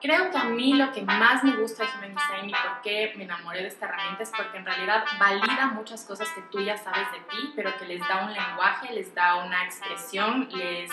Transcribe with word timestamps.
Creo 0.00 0.30
que 0.30 0.38
a 0.38 0.44
mí 0.44 0.72
lo 0.74 0.90
que 0.92 1.02
más 1.02 1.44
me 1.44 1.56
gusta 1.56 1.84
de 1.84 1.90
Human 1.90 2.14
Design 2.14 2.48
y 2.48 2.52
por 2.52 2.80
qué 2.82 3.12
me 3.16 3.24
enamoré 3.24 3.60
de 3.60 3.68
esta 3.68 3.84
herramienta 3.84 4.22
es 4.22 4.32
porque 4.34 4.56
en 4.56 4.64
realidad 4.64 5.04
valida 5.18 5.72
muchas 5.74 6.04
cosas 6.04 6.26
que 6.30 6.40
tú 6.50 6.62
ya 6.62 6.78
sabes 6.78 7.06
de 7.12 7.18
ti, 7.30 7.52
pero 7.54 7.76
que 7.76 7.84
les 7.84 8.00
da 8.08 8.24
un 8.24 8.32
lenguaje, 8.32 8.94
les 8.94 9.14
da 9.14 9.36
una 9.44 9.62
expresión, 9.64 10.48
les 10.52 10.90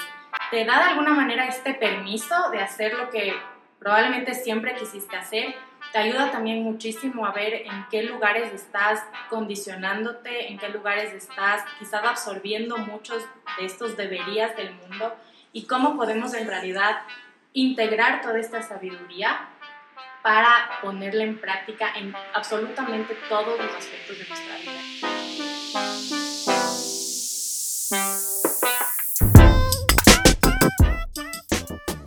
te 0.51 0.65
da 0.65 0.79
de 0.79 0.89
alguna 0.89 1.13
manera 1.13 1.47
este 1.47 1.73
permiso 1.73 2.49
de 2.51 2.59
hacer 2.59 2.95
lo 2.95 3.09
que 3.09 3.33
probablemente 3.79 4.33
siempre 4.33 4.75
quisiste 4.75 5.15
hacer. 5.15 5.55
Te 5.93 5.99
ayuda 5.99 6.31
también 6.31 6.63
muchísimo 6.63 7.25
a 7.25 7.31
ver 7.31 7.53
en 7.65 7.85
qué 7.89 8.03
lugares 8.03 8.53
estás 8.53 9.01
condicionándote, 9.29 10.51
en 10.51 10.57
qué 10.57 10.67
lugares 10.67 11.13
estás 11.13 11.63
quizás 11.79 12.03
absorbiendo 12.03 12.77
muchos 12.77 13.23
de 13.57 13.65
estos 13.65 13.95
deberías 13.95 14.55
del 14.57 14.73
mundo 14.73 15.15
y 15.53 15.65
cómo 15.65 15.95
podemos 15.95 16.33
en 16.33 16.47
realidad 16.47 17.03
integrar 17.57 18.21
toda 18.21 18.39
esta 18.39 18.61
sabiduría 18.61 19.49
para 20.21 20.79
ponerla 20.79 21.23
en 21.23 21.41
práctica 21.41 21.87
en 21.97 22.13
absolutamente 22.35 23.17
todos 23.27 23.57
los 23.57 23.73
aspectos 23.75 24.15
de 24.19 24.27
nuestra 24.27 24.57
vida. 24.57 24.79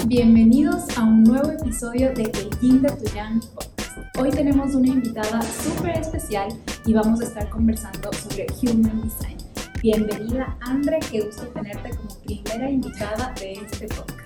Bienvenidos 0.06 0.96
a 0.96 1.02
un 1.02 1.24
nuevo 1.24 1.50
episodio 1.50 2.12
de 2.14 2.22
El 2.22 2.50
Yin 2.60 2.82
de 2.82 2.90
Tuyan 2.92 3.40
Podcast. 3.40 3.98
Hoy 4.18 4.30
tenemos 4.30 4.76
una 4.76 4.86
invitada 4.86 5.42
súper 5.42 5.98
especial 5.98 6.48
y 6.86 6.94
vamos 6.94 7.20
a 7.22 7.24
estar 7.24 7.48
conversando 7.48 8.12
sobre 8.12 8.46
Human 8.62 9.02
Design. 9.02 9.38
Bienvenida, 9.82 10.56
Andre, 10.60 11.00
qué 11.10 11.22
gusto 11.22 11.48
tenerte 11.48 11.90
como 11.96 12.08
primera 12.20 12.70
invitada 12.70 13.34
de 13.40 13.54
este 13.54 13.88
podcast. 13.88 14.19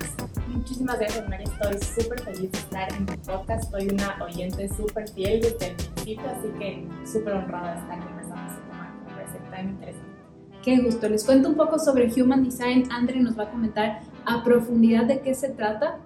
Muchísimas 0.55 1.01
gracias, 1.01 1.29
María. 1.29 1.47
Estoy 1.47 2.05
súper 2.05 2.21
feliz 2.21 2.53
de 2.53 2.59
estar 2.59 2.93
en 2.93 3.07
tu 3.07 3.15
podcast. 3.23 3.71
Soy 3.73 3.89
una 3.89 4.17
oyente 4.25 4.69
súper 4.69 5.09
fiel 5.09 5.41
desde 5.41 5.71
el 5.71 5.75
principio, 5.75 6.25
así 6.31 6.49
que 6.59 6.89
súper 7.05 7.35
honrada 7.35 7.75
de 7.75 7.81
estar 7.81 8.07
conversando 8.07 8.53
este 8.53 8.63
tema 8.71 8.93
que 8.93 9.11
me 9.11 9.17
parece 9.17 9.39
tan 9.51 9.69
interesante. 9.71 10.15
Qué 10.63 10.79
gusto. 10.79 11.09
Les 11.09 11.25
cuento 11.25 11.49
un 11.49 11.57
poco 11.57 11.79
sobre 11.81 12.09
Human 12.15 12.45
Design. 12.45 12.89
Andre 12.93 13.21
nos 13.21 13.37
va 13.37 13.45
a 13.45 13.51
comentar 13.51 14.03
a 14.25 14.45
profundidad 14.45 15.07
de 15.07 15.21
qué 15.21 15.35
se 15.35 15.49
trata, 15.49 15.99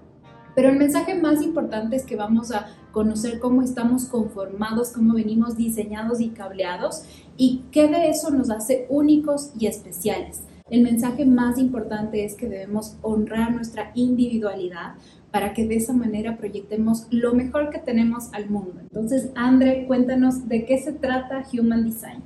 pero 0.55 0.71
el 0.71 0.79
mensaje 0.79 1.15
más 1.15 1.43
importante 1.43 1.97
es 1.97 2.07
que 2.07 2.17
vamos 2.17 2.51
a 2.51 2.69
conocer 2.91 3.41
cómo 3.41 3.61
estamos 3.61 4.07
conformados, 4.07 4.93
cómo 4.93 5.15
venimos 5.15 5.57
diseñados 5.57 6.21
y 6.21 6.31
cableados 6.31 7.03
y 7.37 7.65
qué 7.71 7.87
de 7.87 8.09
eso 8.09 8.31
nos 8.31 8.51
hace 8.51 8.87
únicos 8.89 9.53
y 9.59 9.67
especiales. 9.67 10.41
El 10.71 10.83
mensaje 10.83 11.25
más 11.25 11.59
importante 11.59 12.25
es 12.25 12.35
que 12.35 12.49
debemos 12.49 12.97
honrar 13.03 13.53
nuestra 13.53 13.91
individualidad 13.95 14.95
para 15.31 15.55
que 15.55 15.67
de 15.67 15.77
esa 15.77 15.93
manera 15.93 16.37
proyectemos 16.37 17.07
lo 17.11 17.35
mejor 17.35 17.71
que 17.71 17.79
tenemos 17.79 18.33
al 18.33 18.51
mundo. 18.51 18.81
Entonces, 18.81 19.31
Andre, 19.35 19.87
cuéntanos 19.87 20.49
de 20.49 20.65
qué 20.65 20.79
se 20.79 20.93
trata 20.93 21.45
Human 21.53 21.85
Design. 21.85 22.23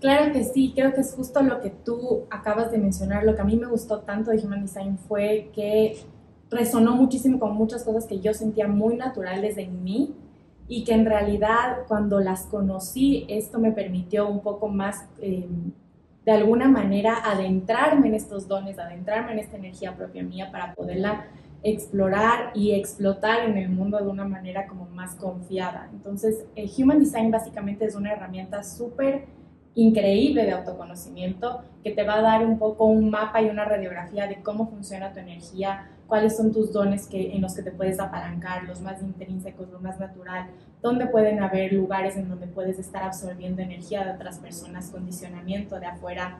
Claro 0.00 0.32
que 0.32 0.42
sí, 0.44 0.72
creo 0.74 0.92
que 0.94 1.02
es 1.02 1.14
justo 1.14 1.42
lo 1.42 1.60
que 1.60 1.70
tú 1.70 2.22
acabas 2.30 2.72
de 2.72 2.78
mencionar. 2.78 3.24
Lo 3.24 3.36
que 3.36 3.42
a 3.42 3.44
mí 3.44 3.56
me 3.56 3.66
gustó 3.66 4.00
tanto 4.00 4.30
de 4.30 4.38
Human 4.38 4.62
Design 4.62 4.98
fue 4.98 5.50
que 5.54 5.96
resonó 6.50 6.96
muchísimo 6.96 7.38
con 7.38 7.54
muchas 7.54 7.84
cosas 7.84 8.06
que 8.06 8.20
yo 8.20 8.34
sentía 8.34 8.68
muy 8.68 8.96
naturales 8.96 9.56
en 9.58 9.82
mí 9.84 10.14
y 10.68 10.84
que 10.84 10.92
en 10.92 11.06
realidad 11.06 11.78
cuando 11.88 12.20
las 12.20 12.44
conocí 12.46 13.26
esto 13.28 13.58
me 13.58 13.72
permitió 13.72 14.28
un 14.28 14.40
poco 14.40 14.68
más 14.68 15.04
em, 15.20 15.72
de 16.24 16.32
alguna 16.32 16.68
manera 16.68 17.18
adentrarme 17.24 18.08
en 18.08 18.14
estos 18.14 18.46
dones, 18.46 18.78
adentrarme 18.78 19.32
en 19.32 19.38
esta 19.40 19.56
energía 19.56 19.96
propia 19.96 20.22
mía 20.22 20.50
para 20.52 20.74
poderla 20.74 21.26
explorar 21.64 22.50
y 22.54 22.72
explotar 22.72 23.48
en 23.48 23.56
el 23.56 23.68
mundo 23.68 23.98
de 23.98 24.08
una 24.08 24.24
manera 24.24 24.66
como 24.66 24.86
más 24.86 25.14
confiada. 25.14 25.88
Entonces, 25.92 26.44
el 26.56 26.70
Human 26.76 26.98
Design 26.98 27.30
básicamente 27.30 27.84
es 27.84 27.94
una 27.94 28.12
herramienta 28.12 28.62
súper 28.62 29.26
increíble 29.74 30.44
de 30.44 30.52
autoconocimiento 30.52 31.62
que 31.82 31.92
te 31.92 32.02
va 32.02 32.18
a 32.18 32.22
dar 32.22 32.44
un 32.44 32.58
poco 32.58 32.84
un 32.84 33.10
mapa 33.10 33.40
y 33.40 33.48
una 33.48 33.64
radiografía 33.64 34.26
de 34.26 34.42
cómo 34.42 34.68
funciona 34.68 35.12
tu 35.12 35.20
energía, 35.20 35.88
cuáles 36.06 36.36
son 36.36 36.52
tus 36.52 36.72
dones 36.72 37.06
que, 37.06 37.34
en 37.34 37.42
los 37.42 37.54
que 37.54 37.62
te 37.62 37.70
puedes 37.70 37.98
apalancar, 38.00 38.64
los 38.64 38.80
más 38.80 39.02
intrínsecos, 39.02 39.68
lo 39.70 39.80
más 39.80 39.98
natural, 39.98 40.48
dónde 40.80 41.06
pueden 41.06 41.42
haber 41.42 41.72
lugares 41.72 42.16
en 42.16 42.28
donde 42.28 42.46
puedes 42.46 42.78
estar 42.78 43.02
absorbiendo 43.02 43.62
energía 43.62 44.04
de 44.04 44.12
otras 44.12 44.38
personas, 44.38 44.90
condicionamiento 44.90 45.78
de 45.80 45.86
afuera, 45.86 46.38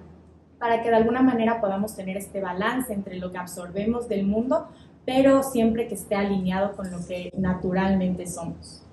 para 0.58 0.82
que 0.82 0.90
de 0.90 0.96
alguna 0.96 1.22
manera 1.22 1.60
podamos 1.60 1.96
tener 1.96 2.16
este 2.16 2.40
balance 2.40 2.92
entre 2.92 3.16
lo 3.18 3.32
que 3.32 3.38
absorbemos 3.38 4.08
del 4.08 4.26
mundo, 4.26 4.68
pero 5.04 5.42
siempre 5.42 5.88
que 5.88 5.94
esté 5.94 6.14
alineado 6.14 6.76
con 6.76 6.90
lo 6.90 6.98
que 7.06 7.30
naturalmente 7.36 8.26
somos. 8.26 8.84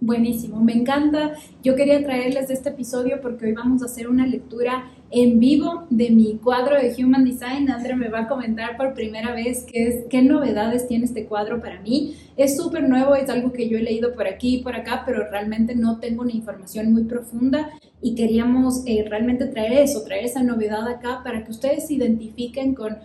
Buenísimo, 0.00 0.60
me 0.60 0.74
encanta. 0.74 1.32
Yo 1.62 1.76
quería 1.76 2.02
traerles 2.02 2.50
este 2.50 2.70
episodio 2.70 3.20
porque 3.22 3.46
hoy 3.46 3.52
vamos 3.52 3.82
a 3.82 3.86
hacer 3.86 4.08
una 4.08 4.26
lectura 4.26 4.90
en 5.10 5.38
vivo 5.38 5.86
de 5.88 6.10
mi 6.10 6.38
cuadro 6.42 6.76
de 6.76 6.92
Human 6.98 7.24
Design. 7.24 7.70
André 7.70 7.94
me 7.96 8.08
va 8.08 8.20
a 8.20 8.28
comentar 8.28 8.76
por 8.76 8.92
primera 8.92 9.32
vez 9.32 9.64
qué, 9.64 9.86
es, 9.86 10.04
qué 10.10 10.20
novedades 10.20 10.88
tiene 10.88 11.04
este 11.04 11.26
cuadro 11.26 11.60
para 11.60 11.80
mí. 11.80 12.16
Es 12.36 12.56
súper 12.56 12.86
nuevo, 12.88 13.14
es 13.14 13.30
algo 13.30 13.52
que 13.52 13.68
yo 13.68 13.78
he 13.78 13.82
leído 13.82 14.12
por 14.12 14.26
aquí 14.26 14.56
y 14.56 14.62
por 14.62 14.74
acá, 14.74 15.04
pero 15.06 15.30
realmente 15.30 15.74
no 15.74 16.00
tengo 16.00 16.22
una 16.22 16.32
información 16.32 16.92
muy 16.92 17.04
profunda 17.04 17.70
y 18.02 18.14
queríamos 18.14 18.82
eh, 18.86 19.06
realmente 19.08 19.46
traer 19.46 19.72
eso, 19.72 20.02
traer 20.04 20.24
esa 20.24 20.42
novedad 20.42 20.86
acá 20.88 21.22
para 21.24 21.44
que 21.44 21.52
ustedes 21.52 21.86
se 21.86 21.94
identifiquen 21.94 22.74
con 22.74 22.98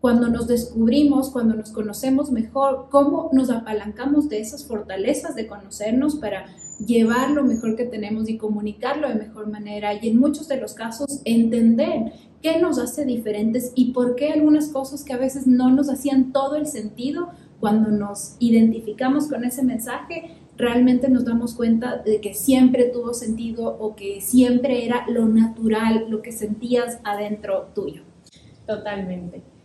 cuando 0.00 0.28
nos 0.28 0.46
descubrimos, 0.46 1.30
cuando 1.30 1.54
nos 1.54 1.70
conocemos 1.70 2.30
mejor, 2.30 2.88
cómo 2.90 3.30
nos 3.32 3.50
apalancamos 3.50 4.28
de 4.28 4.40
esas 4.40 4.66
fortalezas 4.66 5.34
de 5.34 5.46
conocernos 5.46 6.16
para 6.16 6.46
llevar 6.84 7.30
lo 7.30 7.42
mejor 7.42 7.74
que 7.76 7.84
tenemos 7.84 8.28
y 8.28 8.36
comunicarlo 8.36 9.08
de 9.08 9.14
mejor 9.14 9.48
manera 9.48 9.94
y 9.94 10.08
en 10.08 10.18
muchos 10.18 10.46
de 10.48 10.58
los 10.58 10.74
casos 10.74 11.22
entender 11.24 12.12
qué 12.42 12.60
nos 12.60 12.78
hace 12.78 13.04
diferentes 13.04 13.72
y 13.74 13.92
por 13.92 14.14
qué 14.14 14.32
algunas 14.32 14.68
cosas 14.68 15.02
que 15.02 15.14
a 15.14 15.18
veces 15.18 15.46
no 15.46 15.70
nos 15.70 15.88
hacían 15.88 16.32
todo 16.32 16.56
el 16.56 16.66
sentido 16.66 17.30
cuando 17.60 17.90
nos 17.90 18.36
identificamos 18.38 19.28
con 19.28 19.44
ese 19.44 19.62
mensaje, 19.62 20.36
realmente 20.56 21.08
nos 21.08 21.24
damos 21.24 21.54
cuenta 21.54 21.96
de 21.96 22.20
que 22.20 22.34
siempre 22.34 22.84
tuvo 22.84 23.14
sentido 23.14 23.76
o 23.78 23.96
que 23.96 24.20
siempre 24.20 24.84
era 24.84 25.06
lo 25.08 25.26
natural, 25.26 26.06
lo 26.10 26.20
que 26.20 26.32
sentías 26.32 26.98
adentro 27.04 27.68
tuyo. 27.74 28.02
Totalmente. 28.66 29.55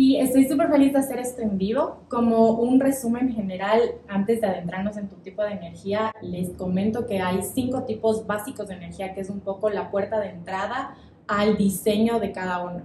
Y 0.00 0.14
estoy 0.14 0.46
súper 0.46 0.70
feliz 0.70 0.92
de 0.92 1.00
hacer 1.00 1.18
esto 1.18 1.42
en 1.42 1.58
vivo. 1.58 2.04
Como 2.08 2.52
un 2.52 2.78
resumen 2.78 3.32
general, 3.32 3.80
antes 4.06 4.40
de 4.40 4.46
adentrarnos 4.46 4.96
en 4.96 5.08
tu 5.08 5.16
tipo 5.16 5.42
de 5.42 5.50
energía, 5.50 6.12
les 6.22 6.50
comento 6.50 7.04
que 7.04 7.18
hay 7.18 7.42
cinco 7.42 7.82
tipos 7.82 8.24
básicos 8.24 8.68
de 8.68 8.74
energía, 8.74 9.12
que 9.12 9.22
es 9.22 9.28
un 9.28 9.40
poco 9.40 9.70
la 9.70 9.90
puerta 9.90 10.20
de 10.20 10.28
entrada 10.28 10.94
al 11.26 11.56
diseño 11.56 12.20
de 12.20 12.30
cada 12.30 12.62
uno. 12.62 12.82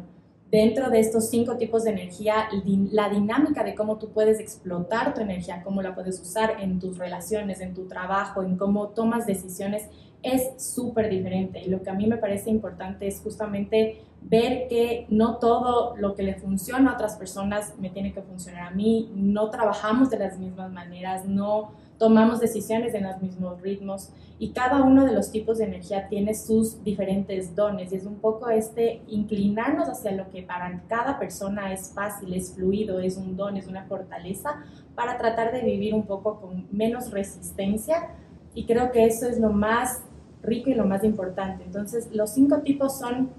Dentro 0.49 0.89
de 0.89 1.01
estos 1.01 1.29
cinco 1.29 1.55
tipos 1.55 1.83
de 1.83 1.91
energía, 1.91 2.47
la 2.91 3.09
dinámica 3.09 3.63
de 3.63 3.75
cómo 3.75 3.99
tú 3.99 4.09
puedes 4.09 4.39
explotar 4.39 5.13
tu 5.13 5.21
energía, 5.21 5.61
cómo 5.63 5.83
la 5.83 5.93
puedes 5.93 6.19
usar 6.19 6.55
en 6.61 6.79
tus 6.79 6.97
relaciones, 6.97 7.61
en 7.61 7.75
tu 7.75 7.87
trabajo, 7.87 8.41
en 8.41 8.57
cómo 8.57 8.87
tomas 8.87 9.27
decisiones, 9.27 9.87
es 10.23 10.53
súper 10.57 11.09
diferente. 11.09 11.61
Y 11.61 11.69
lo 11.69 11.83
que 11.83 11.89
a 11.89 11.93
mí 11.93 12.07
me 12.07 12.17
parece 12.17 12.49
importante 12.49 13.07
es 13.07 13.19
justamente 13.21 14.01
ver 14.21 14.67
que 14.69 15.05
no 15.09 15.37
todo 15.37 15.95
lo 15.97 16.15
que 16.15 16.23
le 16.23 16.35
funciona 16.35 16.91
a 16.91 16.93
otras 16.95 17.17
personas 17.17 17.73
me 17.77 17.89
tiene 17.89 18.13
que 18.13 18.21
funcionar 18.21 18.67
a 18.67 18.71
mí, 18.71 19.11
no 19.13 19.49
trabajamos 19.49 20.09
de 20.09 20.17
las 20.17 20.39
mismas 20.39 20.71
maneras, 20.71 21.25
no 21.25 21.71
tomamos 21.97 22.39
decisiones 22.39 22.93
en 22.93 23.03
los 23.03 23.21
mismos 23.21 23.61
ritmos. 23.61 24.09
Y 24.39 24.51
cada 24.51 24.83
uno 24.83 25.05
de 25.05 25.13
los 25.13 25.31
tipos 25.31 25.57
de 25.57 25.65
energía 25.65 26.07
tiene 26.07 26.33
sus 26.33 26.83
diferentes 26.83 27.55
dones. 27.55 27.91
Y 27.91 27.95
es 27.95 28.05
un 28.05 28.15
poco 28.15 28.49
este 28.49 29.01
inclinarnos 29.07 29.87
hacia 29.87 30.11
lo 30.11 30.29
que 30.29 30.41
para 30.41 30.81
cada 30.87 31.19
persona 31.19 31.71
es 31.71 31.91
fácil, 31.93 32.33
es 32.33 32.53
fluido, 32.53 32.99
es 32.99 33.17
un 33.17 33.37
don, 33.37 33.57
es 33.57 33.67
una 33.67 33.85
fortaleza 33.85 34.63
para 34.95 35.17
tratar 35.17 35.51
de 35.51 35.61
vivir 35.61 35.93
un 35.93 36.03
poco 36.03 36.41
con 36.41 36.67
menos 36.71 37.11
resistencia. 37.11 38.09
Y 38.55 38.65
creo 38.65 38.91
que 38.91 39.05
eso 39.05 39.27
es 39.27 39.39
lo 39.39 39.51
más 39.51 40.03
rico 40.43 40.69
y 40.69 40.75
lo 40.75 40.85
más 40.85 41.03
importante. 41.03 41.63
Entonces, 41.63 42.09
los 42.13 42.31
cinco 42.31 42.59
tipos 42.59 42.99
son 42.99 43.31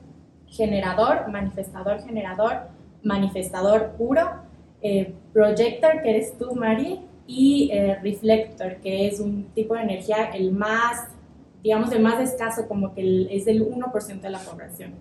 generador, 0.47 1.29
manifestador, 1.31 2.03
generador, 2.03 2.69
manifestador 3.03 3.93
puro, 3.93 4.23
eh, 4.83 5.15
projector, 5.33 6.03
que 6.03 6.11
eres 6.11 6.37
tú, 6.39 6.55
Mari, 6.55 7.01
y 7.27 7.71
eh, 7.73 7.99
reflector, 8.03 8.77
que 8.77 9.07
es 9.07 9.21
un 9.21 9.45
tipo 9.55 9.75
de 9.75 9.83
energía 9.83 10.31
el 10.35 10.53
más, 10.53 11.07
digamos, 11.63 11.93
el 11.93 12.03
más 12.03 12.21
escaso, 12.21 12.69
como 12.69 12.95
que 12.95 13.29
es 13.31 13.45
del 13.45 13.67
1% 13.67 14.21
de 14.21 14.31
la 14.31 14.39
población. 14.39 14.93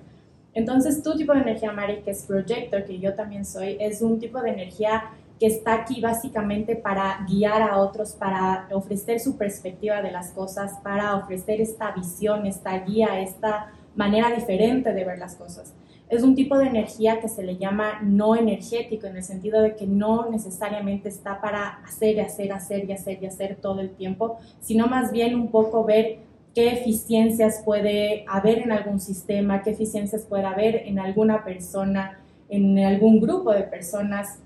Entonces, 0.54 1.02
tu 1.02 1.16
tipo 1.16 1.34
de 1.34 1.42
energía, 1.42 1.72
Mari, 1.72 2.02
que 2.02 2.12
es 2.12 2.24
projector, 2.24 2.86
que 2.86 3.00
yo 3.00 3.16
también 3.16 3.44
soy, 3.44 3.78
es 3.80 4.02
un 4.02 4.20
tipo 4.20 4.40
de 4.42 4.52
energía 4.52 5.12
que 5.44 5.48
está 5.48 5.74
aquí 5.74 6.00
básicamente 6.00 6.78
para 6.78 7.25
guiar 7.28 7.62
a 7.62 7.78
otros, 7.80 8.13
para 8.13 8.66
ofrecer 8.72 9.19
su 9.19 9.36
perspectiva 9.36 10.01
de 10.01 10.10
las 10.10 10.31
cosas, 10.31 10.80
para 10.81 11.18
ofrecer 11.18 11.60
esta 11.60 11.92
visión, 11.92 12.45
esta 12.45 12.80
guía, 12.80 13.19
esta 13.19 13.74
manera 13.94 14.34
diferente 14.34 14.94
de 14.94 15.04
ver 15.04 15.19
las 15.19 15.36
cosas. 15.36 15.74
es 16.07 16.24
un 16.24 16.34
tipo 16.34 16.57
de 16.57 16.68
energía 16.68 17.19
que 17.19 17.28
se 17.28 17.44
le 17.44 17.57
llama 17.57 18.00
no 18.01 18.38
energético, 18.38 19.06
en 19.06 19.18
el 19.18 19.24
sentido 19.24 19.62
de 19.62 19.75
que 19.75 19.86
no 19.86 20.30
necesariamente 20.30 21.10
está 21.10 21.42
para 21.42 21.81
hacer 21.86 22.16
y 22.16 22.19
hacer, 22.22 22.54
hacer 22.54 22.89
y 22.89 22.94
hacer 22.94 23.22
y 23.22 23.25
hacer 23.25 23.57
todo 23.57 23.81
el 23.81 23.89
tiempo, 23.89 24.38
sino 24.62 24.88
más 24.88 25.12
bien 25.12 25.36
un 25.36 25.51
poco 25.51 25.84
ver 25.84 26.19
qué 26.56 26.72
eficiencias 26.72 27.62
puede 27.66 28.24
haber 28.30 28.60
en 28.60 28.72
algún 28.72 29.01
sistema, 29.01 29.62
qué 29.62 29.72
eficiencias 29.72 30.24
puede 30.24 30.46
haber 30.46 30.88
en 30.88 31.00
alguna 31.00 31.44
persona, 31.44 32.22
en 32.48 32.80
algún 32.80 33.19
grupo 33.19 33.51
de 33.51 33.63
personas. 33.63 34.39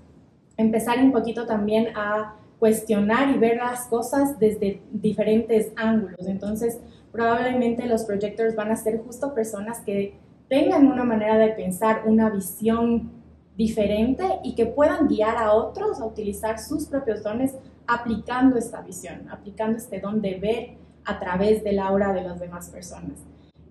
Empezar 0.58 0.98
un 0.98 1.12
poquito 1.12 1.46
también 1.46 1.96
a 1.96 2.34
cuestionar 2.58 3.30
y 3.34 3.38
ver 3.38 3.56
las 3.56 3.86
cosas 3.86 4.38
desde 4.38 4.82
diferentes 4.92 5.72
ángulos. 5.76 6.26
Entonces, 6.26 6.80
probablemente 7.12 7.86
los 7.86 8.04
projectors 8.04 8.54
van 8.54 8.70
a 8.70 8.76
ser 8.76 8.98
justo 8.98 9.34
personas 9.34 9.80
que 9.80 10.18
tengan 10.48 10.86
una 10.86 11.04
manera 11.04 11.38
de 11.38 11.48
pensar, 11.50 12.02
una 12.06 12.28
visión 12.28 13.10
diferente 13.56 14.24
y 14.42 14.54
que 14.54 14.66
puedan 14.66 15.08
guiar 15.08 15.36
a 15.36 15.52
otros 15.52 16.00
a 16.00 16.06
utilizar 16.06 16.58
sus 16.58 16.86
propios 16.86 17.22
dones 17.22 17.54
aplicando 17.86 18.56
esta 18.56 18.80
visión, 18.82 19.28
aplicando 19.30 19.78
este 19.78 20.00
don 20.00 20.20
de 20.20 20.34
ver 20.36 20.70
a 21.04 21.18
través 21.18 21.64
del 21.64 21.78
aura 21.78 22.12
de 22.12 22.22
las 22.22 22.38
demás 22.38 22.68
personas. 22.68 23.18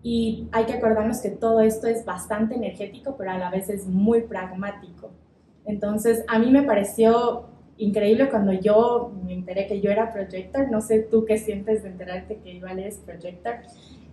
Y 0.04 0.48
hay 0.52 0.66
que 0.66 0.74
acordarnos 0.74 1.20
que 1.20 1.30
todo 1.30 1.62
esto 1.62 1.88
es 1.88 2.06
bastante 2.06 2.56
energético, 2.56 3.16
pero 3.18 3.32
a 3.32 3.38
la 3.38 3.50
vez 3.50 3.70
es 3.70 3.88
muy 3.88 4.22
pragmático. 4.22 5.12
Entonces, 5.68 6.24
a 6.28 6.40
mí 6.40 6.50
me 6.50 6.64
pareció 6.64 7.46
increíble 7.78 8.30
cuando 8.30 8.54
yo 8.54 9.14
me 9.24 9.34
enteré 9.34 9.68
que 9.68 9.82
yo 9.82 9.92
era 9.92 10.12
projector. 10.12 10.72
No 10.72 10.82
sé 10.82 11.00
tú 11.00 11.26
qué 11.26 11.38
sientes 11.38 11.84
de 11.84 11.90
enterarte 11.90 12.38
que 12.38 12.54
igual 12.54 12.80
eres 12.80 12.98
projector. 12.98 13.56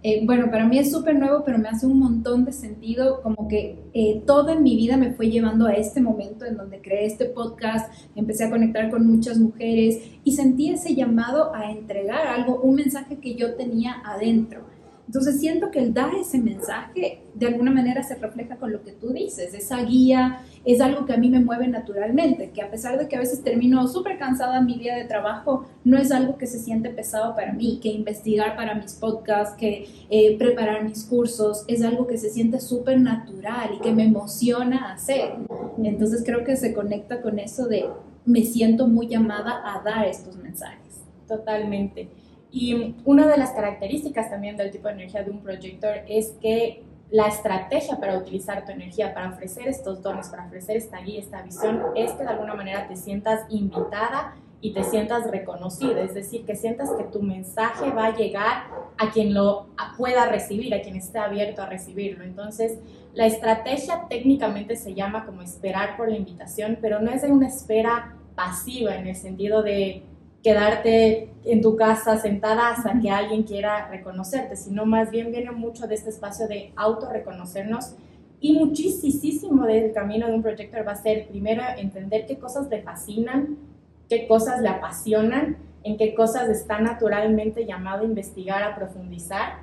Eh, 0.06 0.20
bueno, 0.26 0.50
para 0.50 0.66
mí 0.66 0.78
es 0.78 0.92
súper 0.92 1.18
nuevo, 1.18 1.42
pero 1.46 1.56
me 1.56 1.70
hace 1.70 1.86
un 1.86 1.98
montón 1.98 2.44
de 2.44 2.52
sentido, 2.52 3.22
como 3.22 3.48
que 3.48 3.78
eh, 3.94 4.22
todo 4.26 4.50
en 4.50 4.62
mi 4.62 4.76
vida 4.76 4.98
me 4.98 5.14
fue 5.14 5.30
llevando 5.30 5.66
a 5.66 5.72
este 5.72 6.02
momento 6.02 6.44
en 6.44 6.58
donde 6.58 6.82
creé 6.82 7.06
este 7.06 7.24
podcast, 7.24 7.90
empecé 8.14 8.44
a 8.44 8.50
conectar 8.50 8.90
con 8.90 9.06
muchas 9.06 9.38
mujeres 9.38 10.02
y 10.22 10.32
sentí 10.32 10.68
ese 10.68 10.94
llamado 10.94 11.54
a 11.54 11.70
entregar 11.70 12.26
algo, 12.26 12.60
un 12.60 12.74
mensaje 12.74 13.16
que 13.16 13.34
yo 13.34 13.54
tenía 13.54 14.02
adentro. 14.04 14.73
Entonces 15.06 15.38
siento 15.38 15.70
que 15.70 15.80
el 15.80 15.92
dar 15.92 16.14
ese 16.14 16.38
mensaje 16.38 17.20
de 17.34 17.46
alguna 17.46 17.70
manera 17.70 18.02
se 18.02 18.14
refleja 18.14 18.56
con 18.56 18.72
lo 18.72 18.82
que 18.82 18.92
tú 18.92 19.12
dices, 19.12 19.52
esa 19.54 19.82
guía 19.82 20.40
es 20.64 20.80
algo 20.80 21.04
que 21.04 21.12
a 21.12 21.16
mí 21.18 21.28
me 21.28 21.40
mueve 21.40 21.68
naturalmente, 21.68 22.50
que 22.50 22.62
a 22.62 22.70
pesar 22.70 22.98
de 22.98 23.06
que 23.06 23.16
a 23.16 23.18
veces 23.18 23.42
termino 23.42 23.86
súper 23.86 24.18
cansada 24.18 24.62
mi 24.62 24.78
día 24.78 24.94
de 24.94 25.04
trabajo, 25.04 25.66
no 25.84 25.98
es 25.98 26.10
algo 26.10 26.38
que 26.38 26.46
se 26.46 26.58
siente 26.58 26.88
pesado 26.90 27.34
para 27.34 27.52
mí, 27.52 27.80
que 27.82 27.90
investigar 27.90 28.56
para 28.56 28.74
mis 28.74 28.94
podcasts, 28.94 29.56
que 29.56 29.86
eh, 30.08 30.38
preparar 30.38 30.84
mis 30.84 31.04
cursos, 31.04 31.64
es 31.68 31.82
algo 31.82 32.06
que 32.06 32.16
se 32.16 32.30
siente 32.30 32.60
súper 32.60 33.00
natural 33.00 33.74
y 33.76 33.80
que 33.80 33.92
me 33.92 34.04
emociona 34.04 34.92
hacer. 34.92 35.32
Entonces 35.82 36.22
creo 36.24 36.44
que 36.44 36.56
se 36.56 36.72
conecta 36.72 37.20
con 37.20 37.38
eso 37.38 37.66
de 37.66 37.86
me 38.24 38.42
siento 38.42 38.86
muy 38.86 39.08
llamada 39.08 39.60
a 39.64 39.82
dar 39.82 40.06
estos 40.06 40.36
mensajes. 40.36 41.02
Totalmente. 41.28 42.08
Y 42.54 42.94
una 43.04 43.26
de 43.26 43.36
las 43.36 43.50
características 43.50 44.30
también 44.30 44.56
del 44.56 44.70
tipo 44.70 44.86
de 44.86 44.94
energía 44.94 45.24
de 45.24 45.32
un 45.32 45.40
proyector 45.40 46.02
es 46.08 46.36
que 46.40 46.84
la 47.10 47.26
estrategia 47.26 47.96
para 47.96 48.16
utilizar 48.16 48.64
tu 48.64 48.70
energía, 48.70 49.12
para 49.12 49.30
ofrecer 49.30 49.66
estos 49.66 50.00
dones, 50.02 50.28
para 50.28 50.46
ofrecer 50.46 50.76
esta 50.76 51.00
guía, 51.00 51.18
esta 51.18 51.42
visión, 51.42 51.82
es 51.96 52.12
que 52.12 52.22
de 52.22 52.28
alguna 52.28 52.54
manera 52.54 52.86
te 52.86 52.94
sientas 52.94 53.40
invitada 53.50 54.36
y 54.60 54.72
te 54.72 54.84
sientas 54.84 55.28
reconocida, 55.28 56.00
es 56.00 56.14
decir, 56.14 56.46
que 56.46 56.54
sientas 56.54 56.92
que 56.92 57.02
tu 57.02 57.20
mensaje 57.22 57.90
va 57.90 58.06
a 58.06 58.16
llegar 58.16 58.68
a 58.98 59.10
quien 59.10 59.34
lo 59.34 59.66
pueda 59.98 60.26
recibir, 60.26 60.72
a 60.74 60.80
quien 60.80 60.94
esté 60.94 61.18
abierto 61.18 61.60
a 61.60 61.66
recibirlo. 61.66 62.22
Entonces, 62.22 62.78
la 63.14 63.26
estrategia 63.26 64.06
técnicamente 64.08 64.76
se 64.76 64.94
llama 64.94 65.26
como 65.26 65.42
esperar 65.42 65.96
por 65.96 66.08
la 66.08 66.16
invitación, 66.16 66.78
pero 66.80 67.00
no 67.00 67.10
es 67.10 67.22
de 67.22 67.32
una 67.32 67.48
espera 67.48 68.14
pasiva 68.36 68.94
en 68.94 69.08
el 69.08 69.16
sentido 69.16 69.62
de 69.62 70.04
quedarte 70.44 71.30
en 71.44 71.62
tu 71.62 71.74
casa 71.74 72.18
sentada 72.18 72.68
hasta 72.68 73.00
que 73.00 73.10
alguien 73.10 73.44
quiera 73.44 73.88
reconocerte, 73.88 74.56
sino 74.56 74.84
más 74.84 75.10
bien 75.10 75.32
viene 75.32 75.50
mucho 75.50 75.86
de 75.86 75.94
este 75.94 76.10
espacio 76.10 76.46
de 76.46 76.70
autorreconocernos 76.76 77.94
y 78.40 78.52
muchísimo 78.52 79.64
del 79.64 79.94
camino 79.94 80.26
de 80.26 80.34
un 80.34 80.42
proyector 80.42 80.86
va 80.86 80.92
a 80.92 80.96
ser 80.96 81.26
primero 81.28 81.62
entender 81.78 82.26
qué 82.26 82.38
cosas 82.38 82.68
le 82.68 82.82
fascinan, 82.82 83.56
qué 84.10 84.28
cosas 84.28 84.60
le 84.60 84.68
apasionan, 84.68 85.56
en 85.82 85.96
qué 85.96 86.14
cosas 86.14 86.50
está 86.50 86.78
naturalmente 86.78 87.64
llamado 87.64 88.02
a 88.02 88.06
investigar, 88.06 88.62
a 88.62 88.76
profundizar, 88.76 89.60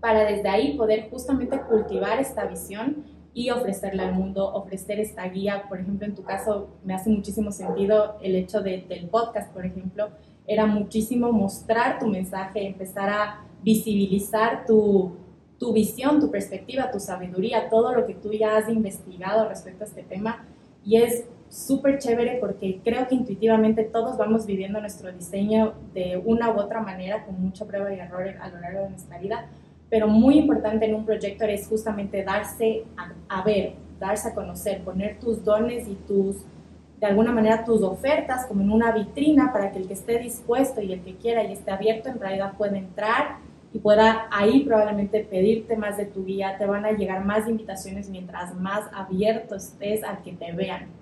para 0.00 0.24
desde 0.24 0.48
ahí 0.48 0.76
poder 0.76 1.10
justamente 1.10 1.60
cultivar 1.60 2.18
esta 2.18 2.44
visión 2.46 3.04
y 3.34 3.50
ofrecerla 3.50 4.08
al 4.08 4.14
mundo, 4.14 4.52
ofrecer 4.52 4.98
esta 5.00 5.28
guía. 5.28 5.64
Por 5.68 5.80
ejemplo, 5.80 6.06
en 6.06 6.14
tu 6.14 6.22
caso 6.22 6.68
me 6.84 6.94
hace 6.94 7.10
muchísimo 7.10 7.52
sentido 7.52 8.16
el 8.20 8.34
hecho 8.34 8.60
de, 8.60 8.84
del 8.88 9.08
podcast, 9.08 9.52
por 9.52 9.64
ejemplo, 9.64 10.08
era 10.46 10.66
muchísimo 10.66 11.30
mostrar 11.30 11.98
tu 11.98 12.06
mensaje, 12.06 12.66
empezar 12.66 13.10
a 13.10 13.44
visibilizar 13.62 14.64
tu, 14.66 15.12
tu 15.58 15.72
visión, 15.72 16.20
tu 16.20 16.30
perspectiva, 16.30 16.90
tu 16.90 17.00
sabiduría, 17.00 17.68
todo 17.68 17.92
lo 17.94 18.06
que 18.06 18.14
tú 18.14 18.32
ya 18.32 18.56
has 18.56 18.68
investigado 18.68 19.48
respecto 19.48 19.84
a 19.84 19.86
este 19.86 20.02
tema. 20.02 20.46
Y 20.84 20.96
es 20.96 21.24
súper 21.50 21.98
chévere 21.98 22.38
porque 22.40 22.80
creo 22.82 23.08
que 23.08 23.14
intuitivamente 23.14 23.84
todos 23.84 24.16
vamos 24.16 24.46
viviendo 24.46 24.80
nuestro 24.80 25.12
diseño 25.12 25.74
de 25.92 26.20
una 26.24 26.50
u 26.50 26.58
otra 26.58 26.80
manera, 26.80 27.24
con 27.24 27.40
mucha 27.40 27.64
prueba 27.66 27.92
y 27.92 27.98
error 27.98 28.28
a 28.40 28.48
lo 28.48 28.60
largo 28.60 28.82
de 28.84 28.90
nuestra 28.90 29.18
vida 29.18 29.48
pero 29.90 30.06
muy 30.06 30.38
importante 30.38 30.86
en 30.86 30.94
un 30.94 31.04
proyecto 31.04 31.44
es 31.44 31.66
justamente 31.66 32.22
darse 32.22 32.84
a, 33.28 33.42
ver, 33.42 33.74
darse 33.98 34.28
a 34.28 34.34
conocer, 34.34 34.82
poner 34.82 35.18
tus 35.18 35.42
dones 35.44 35.88
y 35.88 35.94
tus, 35.94 36.36
de 37.00 37.06
alguna 37.06 37.32
manera, 37.32 37.64
tus 37.64 37.82
ofertas 37.82 38.46
como 38.46 38.62
en 38.62 38.70
una 38.70 38.92
vitrina 38.92 39.52
para 39.52 39.72
que 39.72 39.78
el 39.78 39.86
que 39.86 39.94
esté 39.94 40.18
dispuesto 40.18 40.82
y 40.82 40.92
el 40.92 41.00
que 41.02 41.16
quiera 41.16 41.42
y 41.44 41.52
esté 41.52 41.70
abierto 41.70 42.08
en 42.08 42.20
realidad 42.20 42.52
pueda 42.58 42.76
entrar 42.76 43.38
y 43.72 43.78
pueda 43.78 44.28
ahí 44.30 44.60
probablemente 44.60 45.20
pedirte 45.24 45.76
más 45.76 45.96
de 45.96 46.06
tu 46.06 46.24
guía, 46.24 46.56
te 46.58 46.66
van 46.66 46.84
a 46.84 46.92
llegar 46.92 47.24
más 47.24 47.48
invitaciones 47.48 48.08
mientras 48.08 48.54
más 48.54 48.84
abierto 48.92 49.56
estés 49.56 50.02
a 50.04 50.22
que 50.22 50.32
te 50.32 50.52
vean 50.52 50.97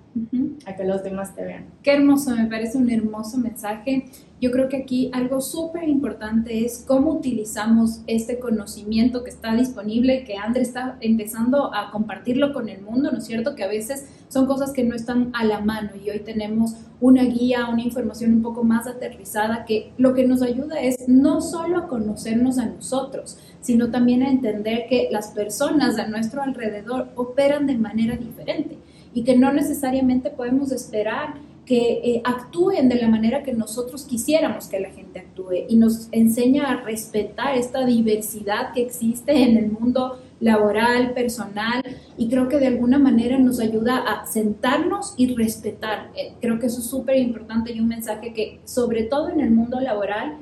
a 0.65 0.75
que 0.75 0.83
los 0.83 1.03
demás 1.03 1.35
te 1.35 1.43
vean. 1.43 1.65
Qué 1.83 1.93
hermoso, 1.93 2.35
me 2.35 2.47
parece 2.47 2.77
un 2.77 2.89
hermoso 2.89 3.37
mensaje. 3.37 4.05
Yo 4.39 4.51
creo 4.51 4.69
que 4.69 4.77
aquí 4.77 5.09
algo 5.13 5.41
súper 5.41 5.87
importante 5.87 6.63
es 6.63 6.83
cómo 6.87 7.13
utilizamos 7.13 8.01
este 8.07 8.39
conocimiento 8.39 9.23
que 9.23 9.31
está 9.31 9.55
disponible, 9.55 10.23
que 10.25 10.37
André 10.37 10.61
está 10.61 10.97
empezando 11.01 11.73
a 11.73 11.91
compartirlo 11.91 12.53
con 12.53 12.69
el 12.69 12.81
mundo, 12.81 13.11
¿no 13.11 13.17
es 13.17 13.25
cierto? 13.25 13.55
Que 13.55 13.63
a 13.63 13.67
veces 13.67 14.05
son 14.27 14.45
cosas 14.45 14.73
que 14.73 14.83
no 14.83 14.95
están 14.95 15.31
a 15.33 15.43
la 15.43 15.61
mano 15.61 15.91
y 16.03 16.09
hoy 16.09 16.19
tenemos 16.19 16.75
una 16.99 17.23
guía, 17.23 17.67
una 17.71 17.83
información 17.83 18.33
un 18.33 18.41
poco 18.41 18.63
más 18.63 18.87
aterrizada 18.87 19.65
que 19.65 19.91
lo 19.97 20.13
que 20.13 20.27
nos 20.27 20.41
ayuda 20.41 20.81
es 20.81 21.07
no 21.07 21.41
solo 21.41 21.77
a 21.77 21.87
conocernos 21.87 22.57
a 22.57 22.65
nosotros, 22.65 23.37
sino 23.61 23.89
también 23.89 24.23
a 24.23 24.29
entender 24.29 24.85
que 24.89 25.07
las 25.11 25.29
personas 25.29 25.97
a 25.97 26.07
nuestro 26.07 26.41
alrededor 26.41 27.09
operan 27.15 27.65
de 27.67 27.77
manera 27.77 28.15
diferente 28.17 28.77
y 29.13 29.23
que 29.23 29.35
no 29.35 29.51
necesariamente 29.53 30.29
podemos 30.29 30.71
esperar 30.71 31.35
que 31.67 31.99
eh, 32.01 32.21
actúen 32.23 32.87
de 32.87 32.95
la 32.95 33.09
manera 33.09 33.43
que 33.43 33.51
nosotros 33.53 34.05
quisiéramos 34.05 34.67
que 34.67 34.79
la 34.79 34.89
gente 34.89 35.19
actúe 35.19 35.65
y 35.67 35.75
nos 35.75 36.07
enseña 36.13 36.71
a 36.71 36.81
respetar 36.81 37.57
esta 37.57 37.85
diversidad 37.85 38.71
que 38.73 38.81
existe 38.81 39.43
en 39.43 39.57
el 39.57 39.71
mundo 39.71 40.17
laboral, 40.39 41.13
personal 41.13 41.83
y 42.17 42.29
creo 42.29 42.47
que 42.47 42.57
de 42.57 42.67
alguna 42.67 42.99
manera 42.99 43.37
nos 43.37 43.59
ayuda 43.59 43.97
a 43.97 44.25
sentarnos 44.25 45.13
y 45.17 45.35
respetar. 45.35 46.11
Eh, 46.15 46.33
creo 46.39 46.57
que 46.57 46.67
eso 46.67 46.79
es 46.79 46.85
súper 46.85 47.17
importante 47.17 47.73
y 47.73 47.81
un 47.81 47.89
mensaje 47.89 48.33
que 48.33 48.61
sobre 48.63 49.03
todo 49.03 49.29
en 49.29 49.41
el 49.41 49.51
mundo 49.51 49.81
laboral 49.81 50.37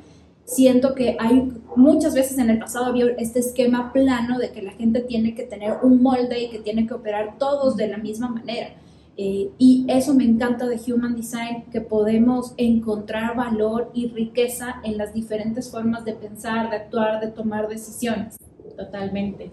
siento 0.45 0.95
que 0.95 1.17
hay 1.19 1.51
muchas 1.75 2.13
veces 2.13 2.37
en 2.37 2.49
el 2.49 2.59
pasado 2.59 2.85
había 2.85 3.07
este 3.17 3.39
esquema 3.39 3.91
plano 3.91 4.37
de 4.39 4.51
que 4.51 4.61
la 4.61 4.71
gente 4.71 5.01
tiene 5.01 5.35
que 5.35 5.43
tener 5.43 5.77
un 5.83 6.01
molde 6.01 6.43
y 6.43 6.49
que 6.49 6.59
tiene 6.59 6.87
que 6.87 6.93
operar 6.93 7.37
todos 7.37 7.75
de 7.75 7.87
la 7.87 7.97
misma 7.97 8.29
manera. 8.29 8.69
Eh, 9.17 9.49
y 9.57 9.85
eso 9.87 10.13
me 10.13 10.25
encanta 10.25 10.67
de 10.67 10.79
Human 10.91 11.15
Design, 11.15 11.63
que 11.71 11.81
podemos 11.81 12.53
encontrar 12.57 13.35
valor 13.35 13.89
y 13.93 14.09
riqueza 14.09 14.81
en 14.83 14.97
las 14.97 15.13
diferentes 15.13 15.71
formas 15.71 16.03
de 16.03 16.13
pensar, 16.13 16.69
de 16.69 16.75
actuar, 16.75 17.21
de 17.21 17.27
tomar 17.27 17.67
decisiones. 17.67 18.37
Totalmente. 18.77 19.51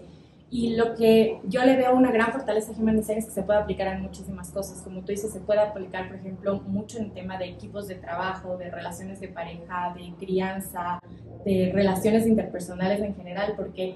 Y 0.55 0.75
lo 0.75 0.93
que 0.93 1.39
yo 1.45 1.65
le 1.65 1.75
veo 1.75 1.95
una 1.95 2.11
gran 2.11 2.31
fortaleza 2.31 2.71
a 2.71 2.75
Human 2.79 2.97
Design 2.97 3.17
es 3.17 3.25
que 3.25 3.31
se 3.31 3.41
puede 3.41 3.57
aplicar 3.57 3.87
en 3.87 4.03
muchísimas 4.03 4.51
cosas. 4.51 4.83
Como 4.83 4.99
tú 4.99 5.07
dices, 5.07 5.33
se 5.33 5.39
puede 5.39 5.59
aplicar, 5.59 6.07
por 6.07 6.17
ejemplo, 6.17 6.61
mucho 6.67 6.99
en 6.99 7.05
el 7.05 7.11
tema 7.11 7.39
de 7.39 7.45
equipos 7.45 7.87
de 7.87 7.95
trabajo, 7.95 8.55
de 8.57 8.69
relaciones 8.69 9.19
de 9.19 9.29
pareja, 9.29 9.95
de 9.97 10.13
crianza, 10.23 10.99
de 11.43 11.71
relaciones 11.73 12.27
interpersonales 12.27 13.01
en 13.01 13.15
general, 13.15 13.55
porque 13.57 13.95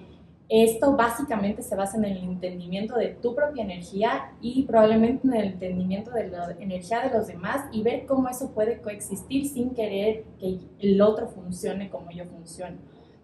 esto 0.50 0.96
básicamente 0.96 1.62
se 1.62 1.76
basa 1.76 1.96
en 1.98 2.06
el 2.06 2.18
entendimiento 2.24 2.98
de 2.98 3.10
tu 3.10 3.36
propia 3.36 3.64
energía 3.64 4.32
y 4.42 4.64
probablemente 4.64 5.28
en 5.28 5.36
el 5.36 5.48
entendimiento 5.50 6.10
de 6.10 6.30
la 6.30 6.56
energía 6.60 7.02
de 7.02 7.16
los 7.16 7.28
demás 7.28 7.66
y 7.72 7.84
ver 7.84 8.08
cómo 8.08 8.30
eso 8.30 8.50
puede 8.56 8.82
coexistir 8.82 9.48
sin 9.48 9.76
querer 9.76 10.24
que 10.40 10.58
el 10.80 11.00
otro 11.04 11.28
funcione 11.28 11.92
como 11.92 12.10
yo 12.10 12.26
funciono. 12.26 12.78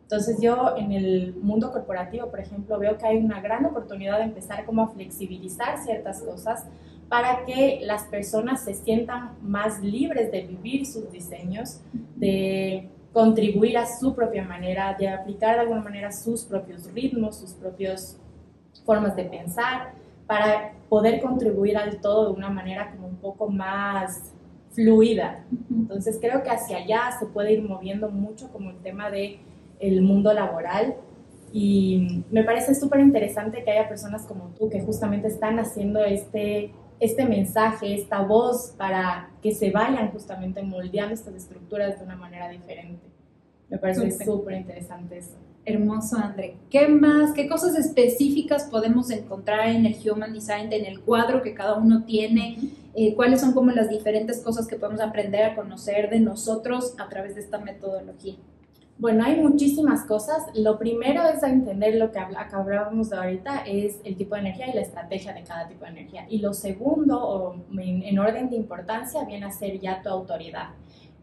Entonces 0.03 0.37
yo 0.41 0.75
en 0.77 0.91
el 0.91 1.35
mundo 1.35 1.71
corporativo, 1.71 2.29
por 2.29 2.39
ejemplo, 2.39 2.77
veo 2.77 2.97
que 2.97 3.07
hay 3.07 3.17
una 3.17 3.41
gran 3.41 3.65
oportunidad 3.65 4.19
de 4.19 4.25
empezar 4.25 4.65
como 4.65 4.83
a 4.83 4.87
flexibilizar 4.89 5.79
ciertas 5.79 6.21
cosas 6.21 6.65
para 7.09 7.45
que 7.45 7.79
las 7.83 8.03
personas 8.03 8.63
se 8.63 8.73
sientan 8.73 9.37
más 9.41 9.81
libres 9.81 10.31
de 10.31 10.41
vivir 10.41 10.85
sus 10.85 11.11
diseños, 11.11 11.81
de 12.15 12.89
contribuir 13.11 13.77
a 13.77 13.85
su 13.85 14.15
propia 14.15 14.43
manera, 14.43 14.95
de 14.99 15.07
aplicar 15.07 15.55
de 15.55 15.61
alguna 15.61 15.81
manera 15.81 16.11
sus 16.11 16.43
propios 16.43 16.91
ritmos, 16.91 17.37
sus 17.37 17.53
propias 17.53 18.19
formas 18.85 19.15
de 19.15 19.25
pensar, 19.25 19.93
para 20.25 20.73
poder 20.89 21.21
contribuir 21.21 21.77
al 21.77 22.01
todo 22.01 22.27
de 22.27 22.31
una 22.33 22.49
manera 22.49 22.91
como 22.91 23.07
un 23.07 23.17
poco 23.17 23.47
más 23.47 24.33
fluida. 24.71 25.45
Entonces 25.69 26.17
creo 26.19 26.41
que 26.41 26.49
hacia 26.49 26.77
allá 26.77 27.11
se 27.19 27.27
puede 27.27 27.53
ir 27.53 27.63
moviendo 27.63 28.09
mucho 28.09 28.51
como 28.51 28.71
el 28.71 28.77
tema 28.77 29.11
de 29.11 29.39
el 29.83 30.01
mundo 30.01 30.33
laboral 30.33 30.95
y 31.51 32.23
me 32.31 32.43
parece 32.43 32.73
súper 32.73 33.01
interesante 33.01 33.63
que 33.63 33.71
haya 33.71 33.87
personas 33.87 34.25
como 34.25 34.49
tú 34.57 34.69
que 34.69 34.81
justamente 34.81 35.27
están 35.27 35.59
haciendo 35.59 36.03
este, 36.03 36.71
este 36.99 37.25
mensaje, 37.25 37.93
esta 37.93 38.21
voz 38.21 38.73
para 38.75 39.29
que 39.41 39.53
se 39.53 39.69
vayan 39.69 40.09
justamente 40.09 40.63
moldeando 40.63 41.13
estas 41.13 41.35
estructuras 41.35 41.99
de 41.99 42.05
una 42.05 42.15
manera 42.15 42.49
diferente. 42.49 43.05
Me 43.69 43.77
parece 43.77 44.11
súper 44.25 44.55
interesante 44.55 45.19
eso. 45.19 45.35
Hermoso, 45.65 46.17
André. 46.17 46.55
¿Qué 46.69 46.87
más, 46.87 47.31
qué 47.33 47.47
cosas 47.47 47.77
específicas 47.77 48.65
podemos 48.65 49.09
encontrar 49.11 49.69
en 49.69 49.85
el 49.85 49.95
Human 50.09 50.33
Design, 50.33 50.73
en 50.73 50.85
el 50.85 51.01
cuadro 51.01 51.41
que 51.41 51.53
cada 51.53 51.75
uno 51.75 52.03
tiene? 52.03 52.57
Eh, 52.95 53.15
¿Cuáles 53.15 53.41
son 53.41 53.53
como 53.53 53.71
las 53.71 53.89
diferentes 53.89 54.41
cosas 54.41 54.67
que 54.67 54.75
podemos 54.75 55.01
aprender 55.01 55.43
a 55.43 55.55
conocer 55.55 56.09
de 56.09 56.19
nosotros 56.19 56.95
a 56.97 57.07
través 57.09 57.35
de 57.35 57.41
esta 57.41 57.59
metodología? 57.59 58.35
Bueno, 58.97 59.23
hay 59.25 59.41
muchísimas 59.41 60.05
cosas. 60.05 60.43
Lo 60.53 60.77
primero 60.77 61.23
es 61.27 61.41
entender 61.43 61.95
lo 61.95 62.11
que 62.11 62.19
hablábamos 62.19 63.09
de 63.09 63.17
ahorita, 63.17 63.63
es 63.65 63.99
el 64.03 64.15
tipo 64.15 64.35
de 64.35 64.41
energía 64.41 64.69
y 64.69 64.73
la 64.73 64.81
estrategia 64.81 65.33
de 65.33 65.43
cada 65.43 65.67
tipo 65.67 65.83
de 65.83 65.91
energía. 65.91 66.25
Y 66.29 66.39
lo 66.39 66.53
segundo, 66.53 67.55
en 67.77 68.19
orden 68.19 68.49
de 68.49 68.55
importancia, 68.55 69.25
viene 69.25 69.45
a 69.45 69.51
ser 69.51 69.79
ya 69.79 70.01
tu 70.01 70.09
autoridad. 70.09 70.69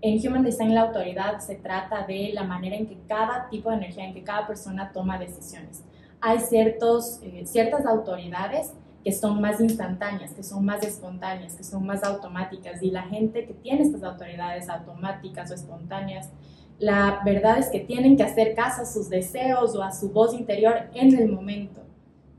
En 0.02 0.18
Human 0.26 0.42
Design 0.42 0.74
la 0.74 0.82
autoridad 0.82 1.40
se 1.40 1.56
trata 1.56 2.06
de 2.06 2.30
la 2.32 2.42
manera 2.42 2.74
en 2.74 2.86
que 2.86 2.98
cada 3.06 3.48
tipo 3.50 3.70
de 3.70 3.76
energía, 3.76 4.06
en 4.06 4.14
que 4.14 4.24
cada 4.24 4.46
persona 4.46 4.90
toma 4.92 5.18
decisiones. 5.18 5.84
Hay 6.22 6.38
ciertos, 6.38 7.20
eh, 7.22 7.44
ciertas 7.46 7.84
autoridades 7.86 8.72
que 9.04 9.12
son 9.12 9.40
más 9.40 9.60
instantáneas, 9.60 10.32
que 10.32 10.42
son 10.42 10.64
más 10.64 10.82
espontáneas, 10.82 11.54
que 11.54 11.64
son 11.64 11.86
más 11.86 12.02
automáticas 12.02 12.82
y 12.82 12.90
la 12.90 13.02
gente 13.02 13.46
que 13.46 13.54
tiene 13.54 13.82
estas 13.82 14.02
autoridades 14.02 14.68
automáticas 14.68 15.50
o 15.50 15.54
espontáneas 15.54 16.30
la 16.80 17.20
verdad 17.24 17.58
es 17.58 17.68
que 17.68 17.80
tienen 17.80 18.16
que 18.16 18.22
hacer 18.22 18.54
caso 18.54 18.82
a 18.82 18.86
sus 18.86 19.10
deseos 19.10 19.76
o 19.76 19.82
a 19.82 19.92
su 19.92 20.10
voz 20.10 20.34
interior 20.34 20.88
en 20.94 21.14
el 21.14 21.30
momento. 21.30 21.82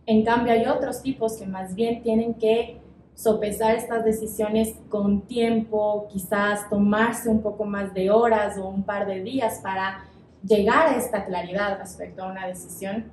En 0.07 0.25
cambio, 0.25 0.51
hay 0.51 0.65
otros 0.65 1.03
tipos 1.03 1.37
que 1.37 1.45
más 1.45 1.75
bien 1.75 2.01
tienen 2.01 2.33
que 2.33 2.81
sopesar 3.13 3.75
estas 3.75 4.03
decisiones 4.03 4.73
con 4.89 5.21
tiempo, 5.21 6.07
quizás 6.11 6.67
tomarse 6.69 7.29
un 7.29 7.43
poco 7.43 7.65
más 7.65 7.93
de 7.93 8.09
horas 8.09 8.57
o 8.57 8.67
un 8.67 8.81
par 8.81 9.05
de 9.05 9.21
días 9.21 9.59
para 9.61 10.05
llegar 10.43 10.87
a 10.87 10.97
esta 10.97 11.23
claridad 11.23 11.77
respecto 11.77 12.23
a 12.23 12.31
una 12.31 12.47
decisión. 12.47 13.11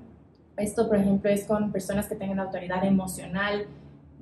Esto, 0.57 0.89
por 0.89 0.97
ejemplo, 0.97 1.31
es 1.31 1.45
con 1.45 1.71
personas 1.71 2.09
que 2.09 2.17
tengan 2.17 2.41
autoridad 2.41 2.83
emocional, 2.85 3.67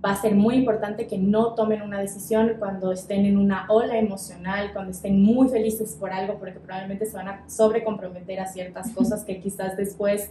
va 0.05 0.13
a 0.13 0.17
ser 0.17 0.35
muy 0.35 0.55
importante 0.55 1.07
que 1.07 1.19
no 1.19 1.55
tomen 1.55 1.83
una 1.83 2.01
decisión 2.01 2.55
cuando 2.59 2.93
estén 2.93 3.25
en 3.25 3.39
una 3.39 3.67
ola 3.69 3.99
emocional, 3.99 4.73
cuando 4.73 4.91
estén 4.91 5.23
muy 5.23 5.49
felices 5.49 5.97
por 5.99 6.13
algo, 6.13 6.39
porque 6.39 6.61
probablemente 6.61 7.07
se 7.07 7.17
van 7.17 7.29
a 7.29 7.49
sobrecomprometer 7.49 8.41
a 8.41 8.47
ciertas 8.47 8.91
cosas 8.93 9.25
que 9.25 9.41
quizás 9.41 9.77
después 9.77 10.31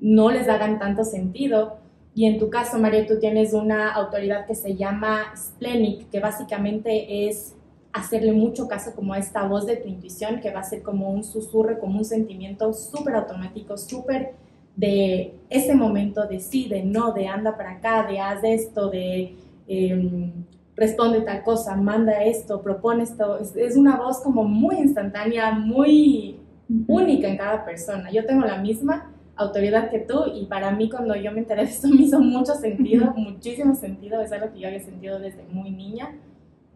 no 0.00 0.30
les 0.30 0.48
hagan 0.48 0.78
tanto 0.78 1.04
sentido. 1.04 1.78
Y 2.14 2.26
en 2.26 2.38
tu 2.38 2.48
caso, 2.48 2.78
María, 2.78 3.06
tú 3.06 3.18
tienes 3.18 3.52
una 3.52 3.92
autoridad 3.92 4.46
que 4.46 4.54
se 4.54 4.76
llama 4.76 5.34
Splenic, 5.36 6.08
que 6.10 6.20
básicamente 6.20 7.28
es 7.28 7.54
hacerle 7.92 8.32
mucho 8.32 8.68
caso 8.68 8.94
como 8.94 9.14
a 9.14 9.18
esta 9.18 9.46
voz 9.46 9.66
de 9.66 9.76
tu 9.76 9.88
intuición, 9.88 10.40
que 10.40 10.52
va 10.52 10.60
a 10.60 10.64
ser 10.64 10.82
como 10.82 11.10
un 11.10 11.24
susurro, 11.24 11.78
como 11.78 11.98
un 11.98 12.04
sentimiento 12.04 12.72
súper 12.72 13.16
automático, 13.16 13.76
súper 13.76 14.34
de 14.76 15.34
ese 15.50 15.74
momento 15.74 16.26
de 16.26 16.40
sí, 16.40 16.68
de 16.68 16.82
no, 16.82 17.12
de 17.12 17.26
anda 17.28 17.56
para 17.56 17.72
acá, 17.72 18.06
de 18.08 18.18
haz 18.18 18.42
esto, 18.42 18.90
de 18.90 19.36
em, 19.68 20.32
responde 20.76 21.20
tal 21.20 21.42
cosa, 21.42 21.76
manda 21.76 22.24
esto, 22.24 22.60
propone 22.62 23.04
esto. 23.04 23.38
Es, 23.38 23.76
una 23.76 23.96
voz 23.96 24.20
como 24.20 24.44
muy 24.44 24.76
instantánea, 24.76 25.52
muy 25.52 26.40
única 26.88 27.28
en 27.28 27.36
cada 27.36 27.64
persona. 27.64 28.10
Yo 28.10 28.26
tengo 28.26 28.44
la 28.44 28.58
misma 28.58 29.10
autoridad 29.36 29.90
que 29.90 30.00
tú 30.00 30.24
y 30.34 30.46
para 30.46 30.70
mí 30.70 30.88
cuando 30.88 31.14
yo 31.16 31.32
me 31.32 31.40
enteré 31.40 31.64
de 31.64 31.70
esto 31.70 31.88
me 31.92 32.02
hizo 32.02 32.20
mucho 32.20 32.54
sentido, 32.54 33.12
muchísimo 33.16 33.74
sentido, 33.74 34.20
es 34.22 34.32
algo 34.32 34.52
que 34.52 34.60
yo 34.60 34.68
había 34.68 34.80
sentido 34.80 35.18
desde 35.18 35.44
muy 35.50 35.70
niña. 35.70 36.16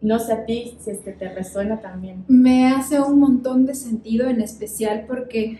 No 0.01 0.17
sé 0.17 0.31
a 0.31 0.45
ti 0.45 0.77
si 0.79 0.91
es 0.91 0.99
que 0.99 1.11
te 1.11 1.27
resuena 1.27 1.81
también. 1.81 2.23
Me 2.29 2.67
hace 2.67 3.01
un 3.01 3.19
montón 3.19 3.65
de 3.65 3.75
sentido, 3.75 4.29
en 4.29 4.39
especial 4.39 5.03
porque 5.05 5.59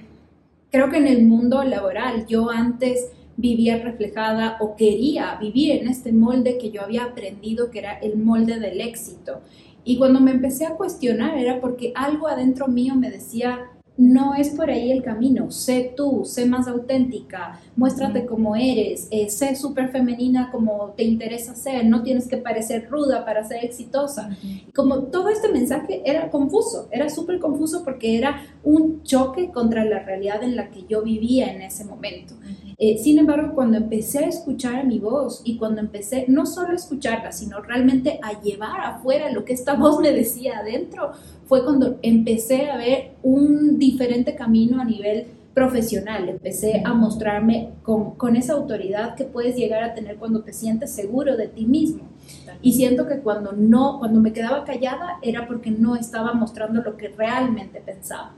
creo 0.71 0.89
que 0.89 0.97
en 0.97 1.07
el 1.07 1.25
mundo 1.25 1.63
laboral 1.63 2.25
yo 2.27 2.49
antes 2.49 3.11
vivía 3.37 3.77
reflejada 3.77 4.57
o 4.59 4.75
quería 4.75 5.37
vivir 5.39 5.71
en 5.71 5.87
este 5.87 6.11
molde 6.11 6.57
que 6.57 6.71
yo 6.71 6.81
había 6.81 7.05
aprendido 7.05 7.71
que 7.71 7.79
era 7.79 7.93
el 7.99 8.17
molde 8.17 8.59
del 8.59 8.81
éxito. 8.81 9.41
Y 9.85 9.97
cuando 9.97 10.19
me 10.19 10.31
empecé 10.31 10.65
a 10.65 10.75
cuestionar 10.75 11.37
era 11.37 11.61
porque 11.61 11.93
algo 11.95 12.27
adentro 12.27 12.67
mío 12.67 12.95
me 12.95 13.09
decía, 13.09 13.69
no 13.99 14.33
es 14.33 14.51
por 14.51 14.69
ahí 14.69 14.91
el 14.93 15.03
camino. 15.03 15.51
Sé 15.51 15.93
tú, 15.95 16.23
sé 16.23 16.45
más 16.45 16.69
auténtica, 16.69 17.59
muéstrate 17.75 18.25
como 18.25 18.55
eres, 18.55 19.09
eh, 19.11 19.29
sé 19.29 19.57
súper 19.57 19.89
femenina 19.89 20.49
como 20.51 20.93
te 20.95 21.03
interesa 21.03 21.53
ser, 21.53 21.85
no 21.85 22.01
tienes 22.01 22.29
que 22.29 22.37
parecer 22.37 22.87
ruda 22.89 23.25
para 23.25 23.43
ser 23.43 23.65
exitosa. 23.65 24.29
Como 24.73 25.03
todo 25.03 25.27
este 25.27 25.49
mensaje 25.49 26.01
era 26.05 26.29
confuso, 26.29 26.87
era 26.91 27.09
súper 27.09 27.39
confuso 27.39 27.83
porque 27.83 28.17
era 28.17 28.41
un 28.63 29.03
choque 29.03 29.51
contra 29.51 29.83
la 29.83 29.99
realidad 29.99 30.43
en 30.43 30.55
la 30.55 30.69
que 30.69 30.85
yo 30.87 31.01
vivía 31.03 31.51
en 31.53 31.61
ese 31.61 31.83
momento. 31.83 32.35
Eh, 32.77 32.97
sin 32.97 33.19
embargo, 33.19 33.53
cuando 33.53 33.75
empecé 33.75 34.19
a 34.19 34.29
escuchar 34.29 34.87
mi 34.87 34.99
voz 34.99 35.41
y 35.43 35.57
cuando 35.57 35.81
empecé 35.81 36.23
no 36.29 36.45
solo 36.45 36.69
a 36.69 36.75
escucharla, 36.75 37.33
sino 37.33 37.59
realmente 37.59 38.21
a 38.23 38.39
llevar 38.41 38.79
afuera 38.79 39.29
lo 39.33 39.43
que 39.43 39.51
esta 39.51 39.73
voz 39.73 39.99
me 39.99 40.13
decía 40.13 40.59
adentro, 40.59 41.11
fue 41.49 41.63
cuando 41.63 41.97
empecé 42.03 42.69
a 42.69 42.77
ver 42.77 43.13
un 43.23 43.79
diferente 43.79 44.35
camino 44.35 44.79
a 44.79 44.85
nivel 44.85 45.25
profesional, 45.55 46.29
empecé 46.29 46.83
a 46.85 46.93
mostrarme 46.93 47.71
con, 47.81 48.11
con, 48.11 48.35
esa 48.35 48.53
autoridad 48.53 49.15
que 49.15 49.23
puedes 49.23 49.55
llegar 49.55 49.83
a 49.83 49.95
tener 49.95 50.17
cuando 50.17 50.43
te 50.43 50.53
sientes 50.53 50.91
seguro 50.91 51.35
de 51.37 51.47
ti 51.47 51.65
mismo. 51.65 52.03
Y 52.61 52.73
siento 52.73 53.07
que 53.07 53.21
cuando 53.21 53.51
no, 53.51 53.97
cuando 53.97 54.21
me 54.21 54.31
quedaba 54.31 54.63
callada 54.63 55.17
era 55.23 55.47
porque 55.47 55.71
no 55.71 55.95
estaba 55.95 56.33
mostrando 56.33 56.83
lo 56.83 56.95
que 56.97 57.07
realmente 57.07 57.81
pensaba. 57.81 58.35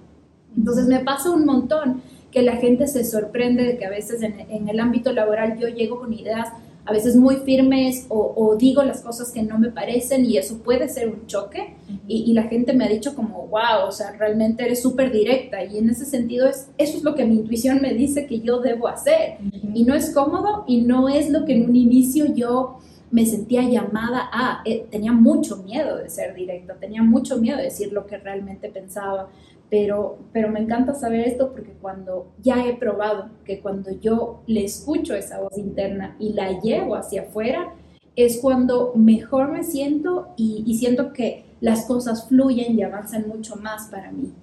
Entonces 0.55 0.87
me 0.87 0.99
pasa 0.99 1.31
un 1.31 1.45
montón 1.45 2.01
que 2.31 2.41
la 2.43 2.55
gente 2.55 2.87
se 2.87 3.03
sorprende 3.03 3.65
de 3.65 3.77
que 3.77 3.85
a 3.85 3.89
veces 3.89 4.21
en, 4.21 4.39
en 4.39 4.69
el 4.69 4.79
ámbito 4.79 5.11
laboral 5.11 5.59
yo 5.59 5.67
llego 5.67 5.99
con 5.99 6.13
ideas 6.13 6.47
a 6.85 6.91
veces 6.91 7.15
muy 7.15 7.37
firmes 7.37 8.05
o, 8.09 8.55
digo 8.57 8.83
las 8.83 9.01
cosas 9.01 9.31
que 9.31 9.43
no 9.43 9.59
me 9.59 9.69
parecen 9.69 10.25
y 10.25 10.37
eso 10.37 10.57
puede 10.59 10.89
ser 10.89 11.09
un 11.09 11.27
choque. 11.27 11.75
Y, 12.07 12.33
la 12.33 12.43
gente 12.43 12.73
me 12.73 12.85
ha 12.85 12.89
dicho 12.89 13.15
como, 13.15 13.47
wow, 13.47 13.87
o 13.87 13.91
sea, 13.91 14.11
realmente 14.13 14.65
eres 14.65 14.81
súper 14.81 15.11
directa 15.11 15.63
y 15.63 15.77
en 15.77 15.89
ese 15.89 16.05
sentido 16.05 16.47
es, 16.47 16.69
eso 16.77 16.97
es 16.97 17.03
lo 17.03 17.15
que 17.15 17.25
mi 17.25 17.35
intuición 17.35 17.81
me 17.81 17.93
dice 17.93 18.25
que 18.25 18.39
yo 18.39 18.59
debo 18.59 18.87
hacer. 18.87 19.37
Y 19.73 19.83
no 19.83 19.93
es 19.93 20.11
cómodo 20.11 20.63
y 20.67 20.81
no 20.81 21.07
es 21.09 21.29
lo 21.29 21.45
que 21.45 21.53
en 21.53 21.69
un 21.69 21.75
inicio 21.75 22.25
yo 22.33 22.79
me 23.11 23.25
sentía 23.25 23.61
llamada 23.63 24.29
a, 24.31 24.61
eh, 24.65 24.87
tenía 24.89 25.11
mucho 25.11 25.57
miedo 25.57 25.97
de 25.97 26.09
ser 26.09 26.33
directa, 26.33 26.75
tenía 26.75 27.03
mucho 27.03 27.37
miedo 27.37 27.57
de 27.57 27.63
decir 27.63 27.91
lo 27.91 28.07
que 28.07 28.17
realmente 28.17 28.69
pensaba, 28.69 29.29
pero, 29.71 30.19
pero 30.33 30.49
me 30.49 30.59
encanta 30.59 30.93
saber 30.93 31.21
esto 31.21 31.53
porque 31.53 31.71
cuando 31.81 32.33
ya 32.41 32.65
he 32.65 32.75
probado 32.75 33.29
que 33.45 33.61
cuando 33.61 33.89
yo 33.89 34.43
le 34.45 34.65
escucho 34.65 35.15
esa 35.15 35.39
voz 35.39 35.57
interna 35.57 36.17
y 36.19 36.33
la 36.33 36.59
llevo 36.59 36.95
hacia 36.95 37.21
afuera, 37.21 37.73
es 38.17 38.39
cuando 38.41 38.91
mejor 38.95 39.49
me 39.49 39.63
siento 39.63 40.33
y, 40.35 40.65
y 40.67 40.75
siento 40.75 41.13
que 41.13 41.45
las 41.61 41.85
cosas 41.85 42.27
fluyen 42.27 42.77
y 42.77 42.83
avanzan 42.83 43.29
mucho 43.29 43.55
más 43.55 43.87
para 43.87 44.11
mí. 44.11 44.33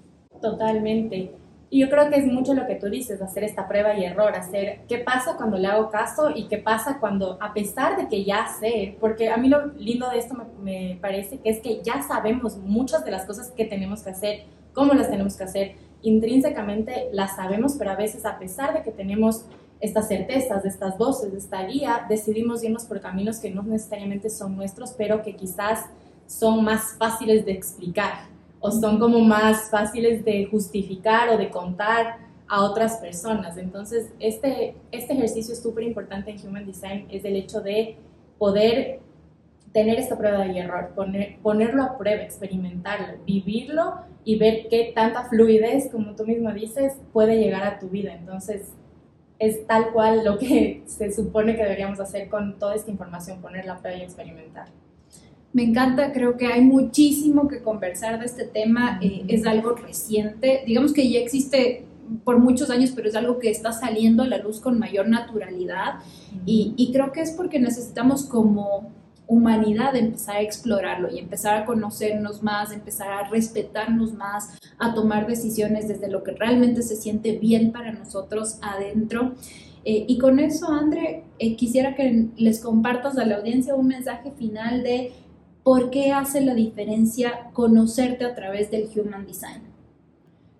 Totalmente. 0.40 1.32
Y 1.68 1.80
yo 1.80 1.90
creo 1.90 2.08
que 2.08 2.16
es 2.16 2.26
mucho 2.26 2.54
lo 2.54 2.66
que 2.66 2.76
tú 2.76 2.88
dices, 2.88 3.20
hacer 3.20 3.44
esta 3.44 3.68
prueba 3.68 3.92
y 3.98 4.04
error, 4.04 4.34
hacer 4.34 4.80
qué 4.88 4.96
pasa 4.96 5.36
cuando 5.36 5.58
le 5.58 5.66
hago 5.66 5.90
caso 5.90 6.30
y 6.34 6.48
qué 6.48 6.56
pasa 6.56 6.98
cuando, 6.98 7.36
a 7.42 7.52
pesar 7.52 7.98
de 7.98 8.08
que 8.08 8.24
ya 8.24 8.46
sé, 8.58 8.96
porque 8.98 9.28
a 9.28 9.36
mí 9.36 9.50
lo 9.50 9.66
lindo 9.74 10.08
de 10.08 10.16
esto 10.16 10.34
me, 10.34 10.44
me 10.62 10.98
parece 10.98 11.38
que 11.40 11.50
es 11.50 11.60
que 11.60 11.82
ya 11.82 12.02
sabemos 12.02 12.56
muchas 12.56 13.04
de 13.04 13.10
las 13.10 13.26
cosas 13.26 13.50
que 13.50 13.66
tenemos 13.66 14.02
que 14.02 14.08
hacer 14.08 14.44
cómo 14.78 14.94
las 14.94 15.10
tenemos 15.10 15.36
que 15.36 15.42
hacer. 15.42 15.72
Intrínsecamente 16.02 17.08
las 17.12 17.34
sabemos, 17.34 17.74
pero 17.76 17.90
a 17.90 17.96
veces 17.96 18.24
a 18.24 18.38
pesar 18.38 18.72
de 18.72 18.84
que 18.84 18.92
tenemos 18.92 19.44
estas 19.80 20.06
certezas, 20.06 20.62
de 20.62 20.68
estas 20.68 20.96
voces, 20.96 21.32
de 21.32 21.38
esta 21.38 21.64
guía, 21.64 22.06
decidimos 22.08 22.62
irnos 22.62 22.84
por 22.84 23.00
caminos 23.00 23.38
que 23.38 23.50
no 23.50 23.64
necesariamente 23.64 24.30
son 24.30 24.56
nuestros, 24.56 24.92
pero 24.92 25.22
que 25.22 25.34
quizás 25.34 25.86
son 26.28 26.62
más 26.62 26.94
fáciles 26.96 27.44
de 27.44 27.52
explicar 27.52 28.28
o 28.60 28.70
son 28.70 29.00
como 29.00 29.18
más 29.18 29.68
fáciles 29.68 30.24
de 30.24 30.46
justificar 30.46 31.28
o 31.30 31.36
de 31.36 31.50
contar 31.50 32.18
a 32.46 32.62
otras 32.62 32.98
personas. 32.98 33.56
Entonces, 33.56 34.12
este, 34.20 34.76
este 34.92 35.12
ejercicio 35.12 35.54
es 35.54 35.60
súper 35.60 35.82
importante 35.82 36.30
en 36.30 36.38
Human 36.46 36.66
Design, 36.66 37.08
es 37.10 37.24
el 37.24 37.34
hecho 37.34 37.60
de 37.60 37.96
poder 38.38 39.00
tener 39.72 39.98
esta 39.98 40.16
prueba 40.16 40.46
y 40.46 40.58
error, 40.58 40.92
poner, 40.94 41.38
ponerlo 41.42 41.82
a 41.82 41.98
prueba, 41.98 42.22
experimentarlo, 42.22 43.18
vivirlo 43.26 43.94
y 44.28 44.36
ver 44.36 44.66
qué 44.68 44.92
tanta 44.94 45.24
fluidez, 45.24 45.88
como 45.90 46.14
tú 46.14 46.26
mismo 46.26 46.52
dices, 46.52 46.92
puede 47.14 47.38
llegar 47.38 47.64
a 47.64 47.78
tu 47.78 47.88
vida. 47.88 48.12
Entonces, 48.12 48.68
es 49.38 49.66
tal 49.66 49.90
cual 49.90 50.22
lo 50.22 50.36
que 50.36 50.82
se 50.86 51.10
supone 51.10 51.56
que 51.56 51.62
deberíamos 51.62 51.98
hacer 51.98 52.28
con 52.28 52.58
toda 52.58 52.74
esta 52.74 52.90
información, 52.90 53.40
ponerla 53.40 53.72
a 53.72 53.78
prueba 53.78 53.96
y 53.96 54.02
experimentar. 54.02 54.68
Me 55.54 55.62
encanta, 55.62 56.12
creo 56.12 56.36
que 56.36 56.46
hay 56.46 56.60
muchísimo 56.60 57.48
que 57.48 57.62
conversar 57.62 58.18
de 58.18 58.26
este 58.26 58.44
tema, 58.44 59.00
eh, 59.00 59.24
es 59.28 59.46
algo 59.46 59.70
reciente, 59.70 60.62
digamos 60.66 60.92
que 60.92 61.08
ya 61.08 61.20
existe 61.20 61.86
por 62.22 62.38
muchos 62.38 62.68
años, 62.68 62.92
pero 62.94 63.08
es 63.08 63.16
algo 63.16 63.38
que 63.38 63.48
está 63.48 63.72
saliendo 63.72 64.24
a 64.24 64.26
la 64.26 64.36
luz 64.36 64.60
con 64.60 64.78
mayor 64.78 65.08
naturalidad 65.08 66.00
y, 66.44 66.74
y 66.76 66.92
creo 66.92 67.12
que 67.12 67.22
es 67.22 67.30
porque 67.30 67.58
necesitamos 67.58 68.26
como 68.26 68.92
humanidad 69.28 69.94
empezar 69.94 70.36
a 70.36 70.40
explorarlo 70.40 71.10
y 71.14 71.18
empezar 71.18 71.56
a 71.56 71.64
conocernos 71.66 72.42
más, 72.42 72.72
empezar 72.72 73.12
a 73.12 73.28
respetarnos 73.28 74.14
más, 74.14 74.58
a 74.78 74.94
tomar 74.94 75.26
decisiones 75.26 75.86
desde 75.86 76.08
lo 76.08 76.24
que 76.24 76.32
realmente 76.32 76.82
se 76.82 76.96
siente 76.96 77.38
bien 77.38 77.70
para 77.70 77.92
nosotros 77.92 78.58
adentro. 78.62 79.34
Eh, 79.84 80.06
y 80.08 80.18
con 80.18 80.40
eso, 80.40 80.68
André, 80.68 81.24
eh, 81.38 81.56
quisiera 81.56 81.94
que 81.94 82.28
les 82.36 82.60
compartas 82.60 83.16
a 83.18 83.24
la 83.24 83.36
audiencia 83.36 83.74
un 83.74 83.88
mensaje 83.88 84.32
final 84.32 84.82
de 84.82 85.12
por 85.62 85.90
qué 85.90 86.12
hace 86.12 86.40
la 86.40 86.54
diferencia 86.54 87.50
conocerte 87.52 88.24
a 88.24 88.34
través 88.34 88.70
del 88.70 88.88
Human 88.96 89.26
Design. 89.26 89.67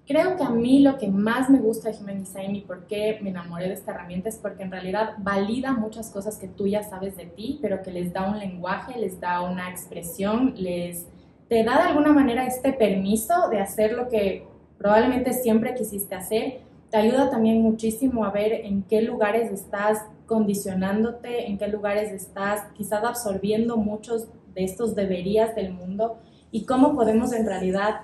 Creo 0.09 0.39
que 0.39 0.43
a 0.43 0.49
mí 0.49 0.79
lo 0.79 0.97
que 0.97 1.07
más 1.09 1.51
me 1.51 1.59
gusta 1.59 1.91
de 1.91 1.99
Human 1.99 2.21
Design 2.21 2.57
y 2.57 2.63
por 2.63 2.87
qué 2.87 3.19
me 3.21 3.29
enamoré 3.29 3.69
de 3.69 3.75
esta 3.75 3.93
herramienta 3.93 4.31
es 4.31 4.37
porque 4.37 4.63
en 4.63 4.71
realidad 4.71 5.11
valida 5.19 5.75
muchas 5.75 6.11
cosas 6.11 6.39
que 6.39 6.49
tú 6.49 6.67
ya 6.67 6.83
sabes 6.83 7.15
de 7.19 7.27
ti, 7.27 7.59
pero 7.61 7.83
que 7.83 7.93
les 7.93 8.11
da 8.11 8.27
un 8.27 8.39
lenguaje, 8.39 8.99
les 8.99 9.21
da 9.21 9.43
una 9.43 9.69
expresión, 9.69 10.55
les 10.57 11.07
te 11.51 11.63
da 11.63 11.77
de 11.77 11.89
alguna 11.91 12.15
manera 12.15 12.47
este 12.47 12.73
permiso 12.73 13.51
de 13.51 13.61
hacer 13.61 13.93
lo 13.93 14.09
que 14.09 14.47
probablemente 14.79 15.35
siempre 15.35 15.75
quisiste 15.75 16.15
hacer. 16.15 16.61
Te 16.91 16.97
ayuda 16.97 17.29
también 17.29 17.61
muchísimo 17.61 18.25
a 18.25 18.31
ver 18.31 18.53
en 18.65 18.85
qué 18.85 19.03
lugares 19.03 19.53
estás 19.53 20.07
condicionándote, 20.25 21.49
en 21.49 21.59
qué 21.59 21.69
lugares 21.69 22.13
estás 22.13 22.63
quizás 22.75 23.05
absorbiendo 23.05 23.77
muchos 23.77 24.29
de 24.55 24.65
estos 24.65 24.95
deberías 24.95 25.55
del 25.55 25.75
mundo 25.75 26.19
y 26.51 26.65
cómo 26.65 26.95
podemos 26.95 27.35
en 27.35 27.45
realidad 27.45 28.01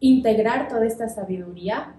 integrar 0.00 0.68
toda 0.68 0.86
esta 0.86 1.08
sabiduría 1.08 1.94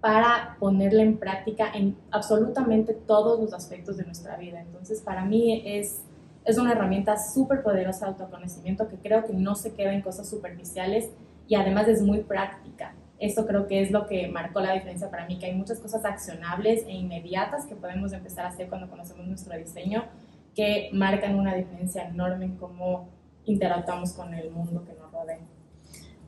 para 0.00 0.56
ponerla 0.60 1.02
en 1.02 1.18
práctica 1.18 1.70
en 1.74 1.96
absolutamente 2.10 2.94
todos 2.94 3.40
los 3.40 3.52
aspectos 3.52 3.96
de 3.96 4.04
nuestra 4.04 4.36
vida. 4.36 4.60
Entonces, 4.60 5.00
para 5.00 5.24
mí 5.24 5.62
es, 5.66 6.02
es 6.44 6.58
una 6.58 6.72
herramienta 6.72 7.16
súper 7.18 7.62
poderosa 7.62 8.06
de 8.06 8.12
autoconocimiento 8.12 8.88
que 8.88 8.96
creo 8.96 9.24
que 9.24 9.32
no 9.32 9.54
se 9.54 9.74
queda 9.74 9.92
en 9.92 10.02
cosas 10.02 10.28
superficiales 10.28 11.10
y 11.48 11.56
además 11.56 11.88
es 11.88 12.00
muy 12.00 12.20
práctica. 12.20 12.94
Eso 13.18 13.46
creo 13.46 13.66
que 13.66 13.82
es 13.82 13.90
lo 13.90 14.06
que 14.06 14.28
marcó 14.28 14.60
la 14.60 14.74
diferencia 14.74 15.10
para 15.10 15.26
mí, 15.26 15.38
que 15.38 15.46
hay 15.46 15.54
muchas 15.54 15.80
cosas 15.80 16.04
accionables 16.04 16.84
e 16.86 16.92
inmediatas 16.92 17.66
que 17.66 17.74
podemos 17.74 18.12
empezar 18.12 18.46
a 18.46 18.50
hacer 18.50 18.68
cuando 18.68 18.88
conocemos 18.88 19.26
nuestro 19.26 19.56
diseño 19.56 20.04
que 20.54 20.90
marcan 20.92 21.34
una 21.34 21.54
diferencia 21.54 22.06
enorme 22.06 22.44
en 22.44 22.56
cómo 22.56 23.08
interactuamos 23.44 24.12
con 24.12 24.34
el 24.34 24.50
mundo 24.50 24.84
que 24.84 24.92
nos 24.94 25.10
rodea. 25.10 25.57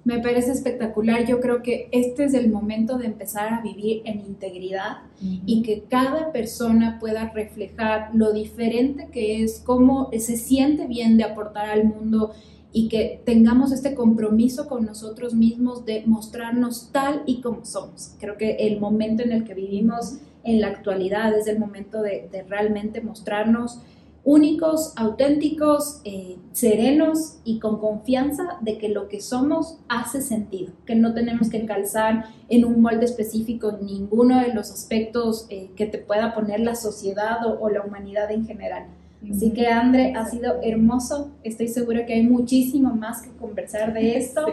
Me 0.05 0.19
parece 0.21 0.53
espectacular. 0.53 1.27
Yo 1.27 1.41
creo 1.41 1.63
que 1.63 1.89
este 1.93 2.25
es 2.25 2.35
el 2.35 2.51
momento 2.51 2.97
de 2.97 3.07
empezar 3.07 3.53
a 3.53 3.61
vivir 3.61 4.03
en 4.05 4.21
integridad 4.21 4.99
y 5.21 5.63
que 5.63 5.85
cada 5.89 6.33
persona 6.33 6.99
pueda 6.99 7.31
reflejar 7.31 8.11
lo 8.15 8.33
diferente 8.33 9.09
que 9.13 9.43
es, 9.43 9.61
cómo 9.65 10.09
se 10.19 10.37
siente 10.37 10.87
bien 10.87 11.17
de 11.19 11.25
aportar 11.25 11.69
al 11.69 11.85
mundo 11.85 12.33
y 12.73 12.89
que 12.89 13.21
tengamos 13.25 13.73
este 13.73 13.95
compromiso 13.95 14.69
con 14.69 14.87
nosotros 14.87 15.35
mismos 15.35 15.85
de 15.85 16.05
mostrarnos 16.07 16.91
tal 16.93 17.23
y 17.27 17.41
como 17.41 17.65
somos. 17.65 18.15
Creo 18.19 18.37
que 18.37 18.53
el 18.61 18.81
momento 18.81 19.23
en 19.23 19.33
el 19.33 19.45
que 19.45 19.55
vivimos 19.55 20.19
en 20.45 20.61
la 20.61 20.69
actualidad 20.69 21.37
es 21.37 21.47
el 21.47 21.59
momento 21.59 22.01
de, 22.01 22.29
de 22.31 22.43
realmente 22.45 23.01
mostrarnos 23.01 23.81
únicos, 24.25 24.93
auténticos, 24.97 26.01
eh, 26.05 26.37
serenos 26.53 27.39
y 27.45 27.59
con 27.59 27.79
confianza 27.79 28.59
de 28.61 28.77
que 28.77 28.89
lo 28.89 29.09
que 29.09 29.21
somos 29.21 29.79
hace 29.89 30.21
sentido, 30.21 30.73
que 30.85 30.95
no 30.95 31.15
tenemos 31.15 31.49
que 31.49 31.65
calzar 31.65 32.27
en 32.49 32.65
un 32.65 32.83
molde 32.83 33.07
específico 33.07 33.79
ninguno 33.81 34.41
de 34.41 34.53
los 34.53 34.71
aspectos 34.71 35.47
eh, 35.49 35.71
que 35.77 35.87
te 35.87 35.99
pueda 35.99 36.35
poner 36.35 36.61
la 36.61 36.75
sociedad 36.75 37.39
o, 37.61 37.69
la 37.71 37.83
humanidad 37.83 38.31
en 38.31 38.47
general. 38.47 38.87
Así 39.31 39.53
que 39.53 39.67
André, 39.67 40.15
ha 40.15 40.27
sido 40.27 40.61
hermoso, 40.63 41.31
estoy 41.43 41.69
segura 41.69 42.07
que 42.07 42.15
hay 42.15 42.23
muchísimo 42.23 42.95
más 42.95 43.21
que 43.21 43.31
conversar 43.33 43.93
de 43.93 44.17
esto. 44.17 44.47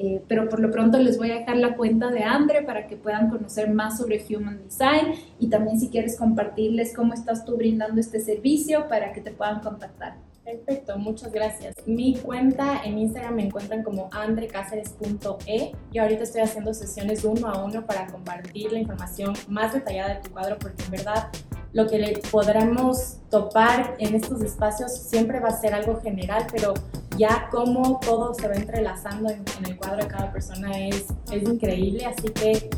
Eh, 0.00 0.22
pero 0.28 0.48
por 0.48 0.60
lo 0.60 0.70
pronto 0.70 0.96
les 0.98 1.18
voy 1.18 1.32
a 1.32 1.40
dejar 1.40 1.56
la 1.56 1.76
cuenta 1.76 2.08
de 2.10 2.22
Andre 2.22 2.62
para 2.62 2.86
que 2.86 2.96
puedan 2.96 3.28
conocer 3.30 3.68
más 3.68 3.98
sobre 3.98 4.24
Human 4.30 4.62
Design 4.62 5.14
y 5.40 5.48
también 5.48 5.80
si 5.80 5.88
quieres 5.88 6.16
compartirles 6.16 6.94
cómo 6.94 7.14
estás 7.14 7.44
tú 7.44 7.56
brindando 7.56 8.00
este 8.00 8.20
servicio 8.20 8.86
para 8.88 9.12
que 9.12 9.20
te 9.20 9.32
puedan 9.32 9.58
contactar. 9.60 10.14
Perfecto, 10.44 10.96
muchas 10.98 11.30
gracias. 11.30 11.74
Mi 11.84 12.16
cuenta 12.16 12.80
en 12.84 12.96
Instagram 12.98 13.34
me 13.34 13.46
encuentran 13.46 13.82
como 13.82 14.08
andrecaceres.e. 14.12 15.72
Yo 15.92 16.02
ahorita 16.02 16.22
estoy 16.22 16.40
haciendo 16.40 16.72
sesiones 16.72 17.24
uno 17.24 17.48
a 17.48 17.64
uno 17.64 17.84
para 17.84 18.06
compartir 18.06 18.72
la 18.72 18.78
información 18.78 19.34
más 19.48 19.74
detallada 19.74 20.14
de 20.14 20.20
tu 20.22 20.30
cuadro 20.30 20.56
porque 20.58 20.82
en 20.84 20.90
verdad 20.92 21.28
lo 21.72 21.86
que 21.86 21.98
le 21.98 22.22
podremos 22.30 23.18
topar 23.30 23.96
en 23.98 24.14
estos 24.14 24.40
espacios 24.40 24.90
siempre 24.96 25.38
va 25.38 25.48
a 25.48 25.60
ser 25.60 25.74
algo 25.74 26.00
general, 26.00 26.46
pero 26.50 26.72
ya 27.18 27.48
cómo 27.50 27.98
todo 28.00 28.32
se 28.34 28.48
va 28.48 28.54
entrelazando 28.54 29.30
en, 29.30 29.44
el 29.66 29.76
cuadro 29.76 30.04
de 30.04 30.06
cada 30.06 30.32
persona 30.32 30.78
es, 30.78 31.06
es 31.32 31.42
increíble, 31.42 32.06
así 32.06 32.28
que 32.28 32.70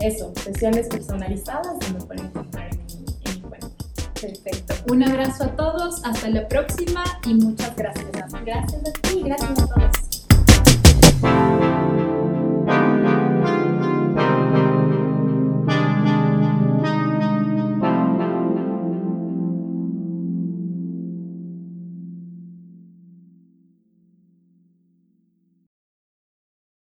eso, 0.00 0.32
sesiones 0.36 0.88
personalizadas 0.88 1.76
y 1.88 1.92
me 1.92 2.00
pueden 2.00 2.26
encontrar 2.26 2.70
en 2.72 2.78
mi, 2.86 3.04
en 3.24 3.42
mi 3.42 3.48
cuenta. 3.48 3.68
Perfecto. 4.20 4.74
Un 4.92 5.02
abrazo 5.02 5.44
a 5.44 5.56
todos, 5.56 6.04
hasta 6.04 6.28
la 6.30 6.46
próxima 6.48 7.04
y 7.26 7.34
muchas 7.34 7.74
gracias. 7.76 8.06
Gracias 8.44 8.82
a 8.86 8.92
ti, 9.02 9.22
gracias 9.24 9.50
a 9.50 9.66
todos. 9.66 9.93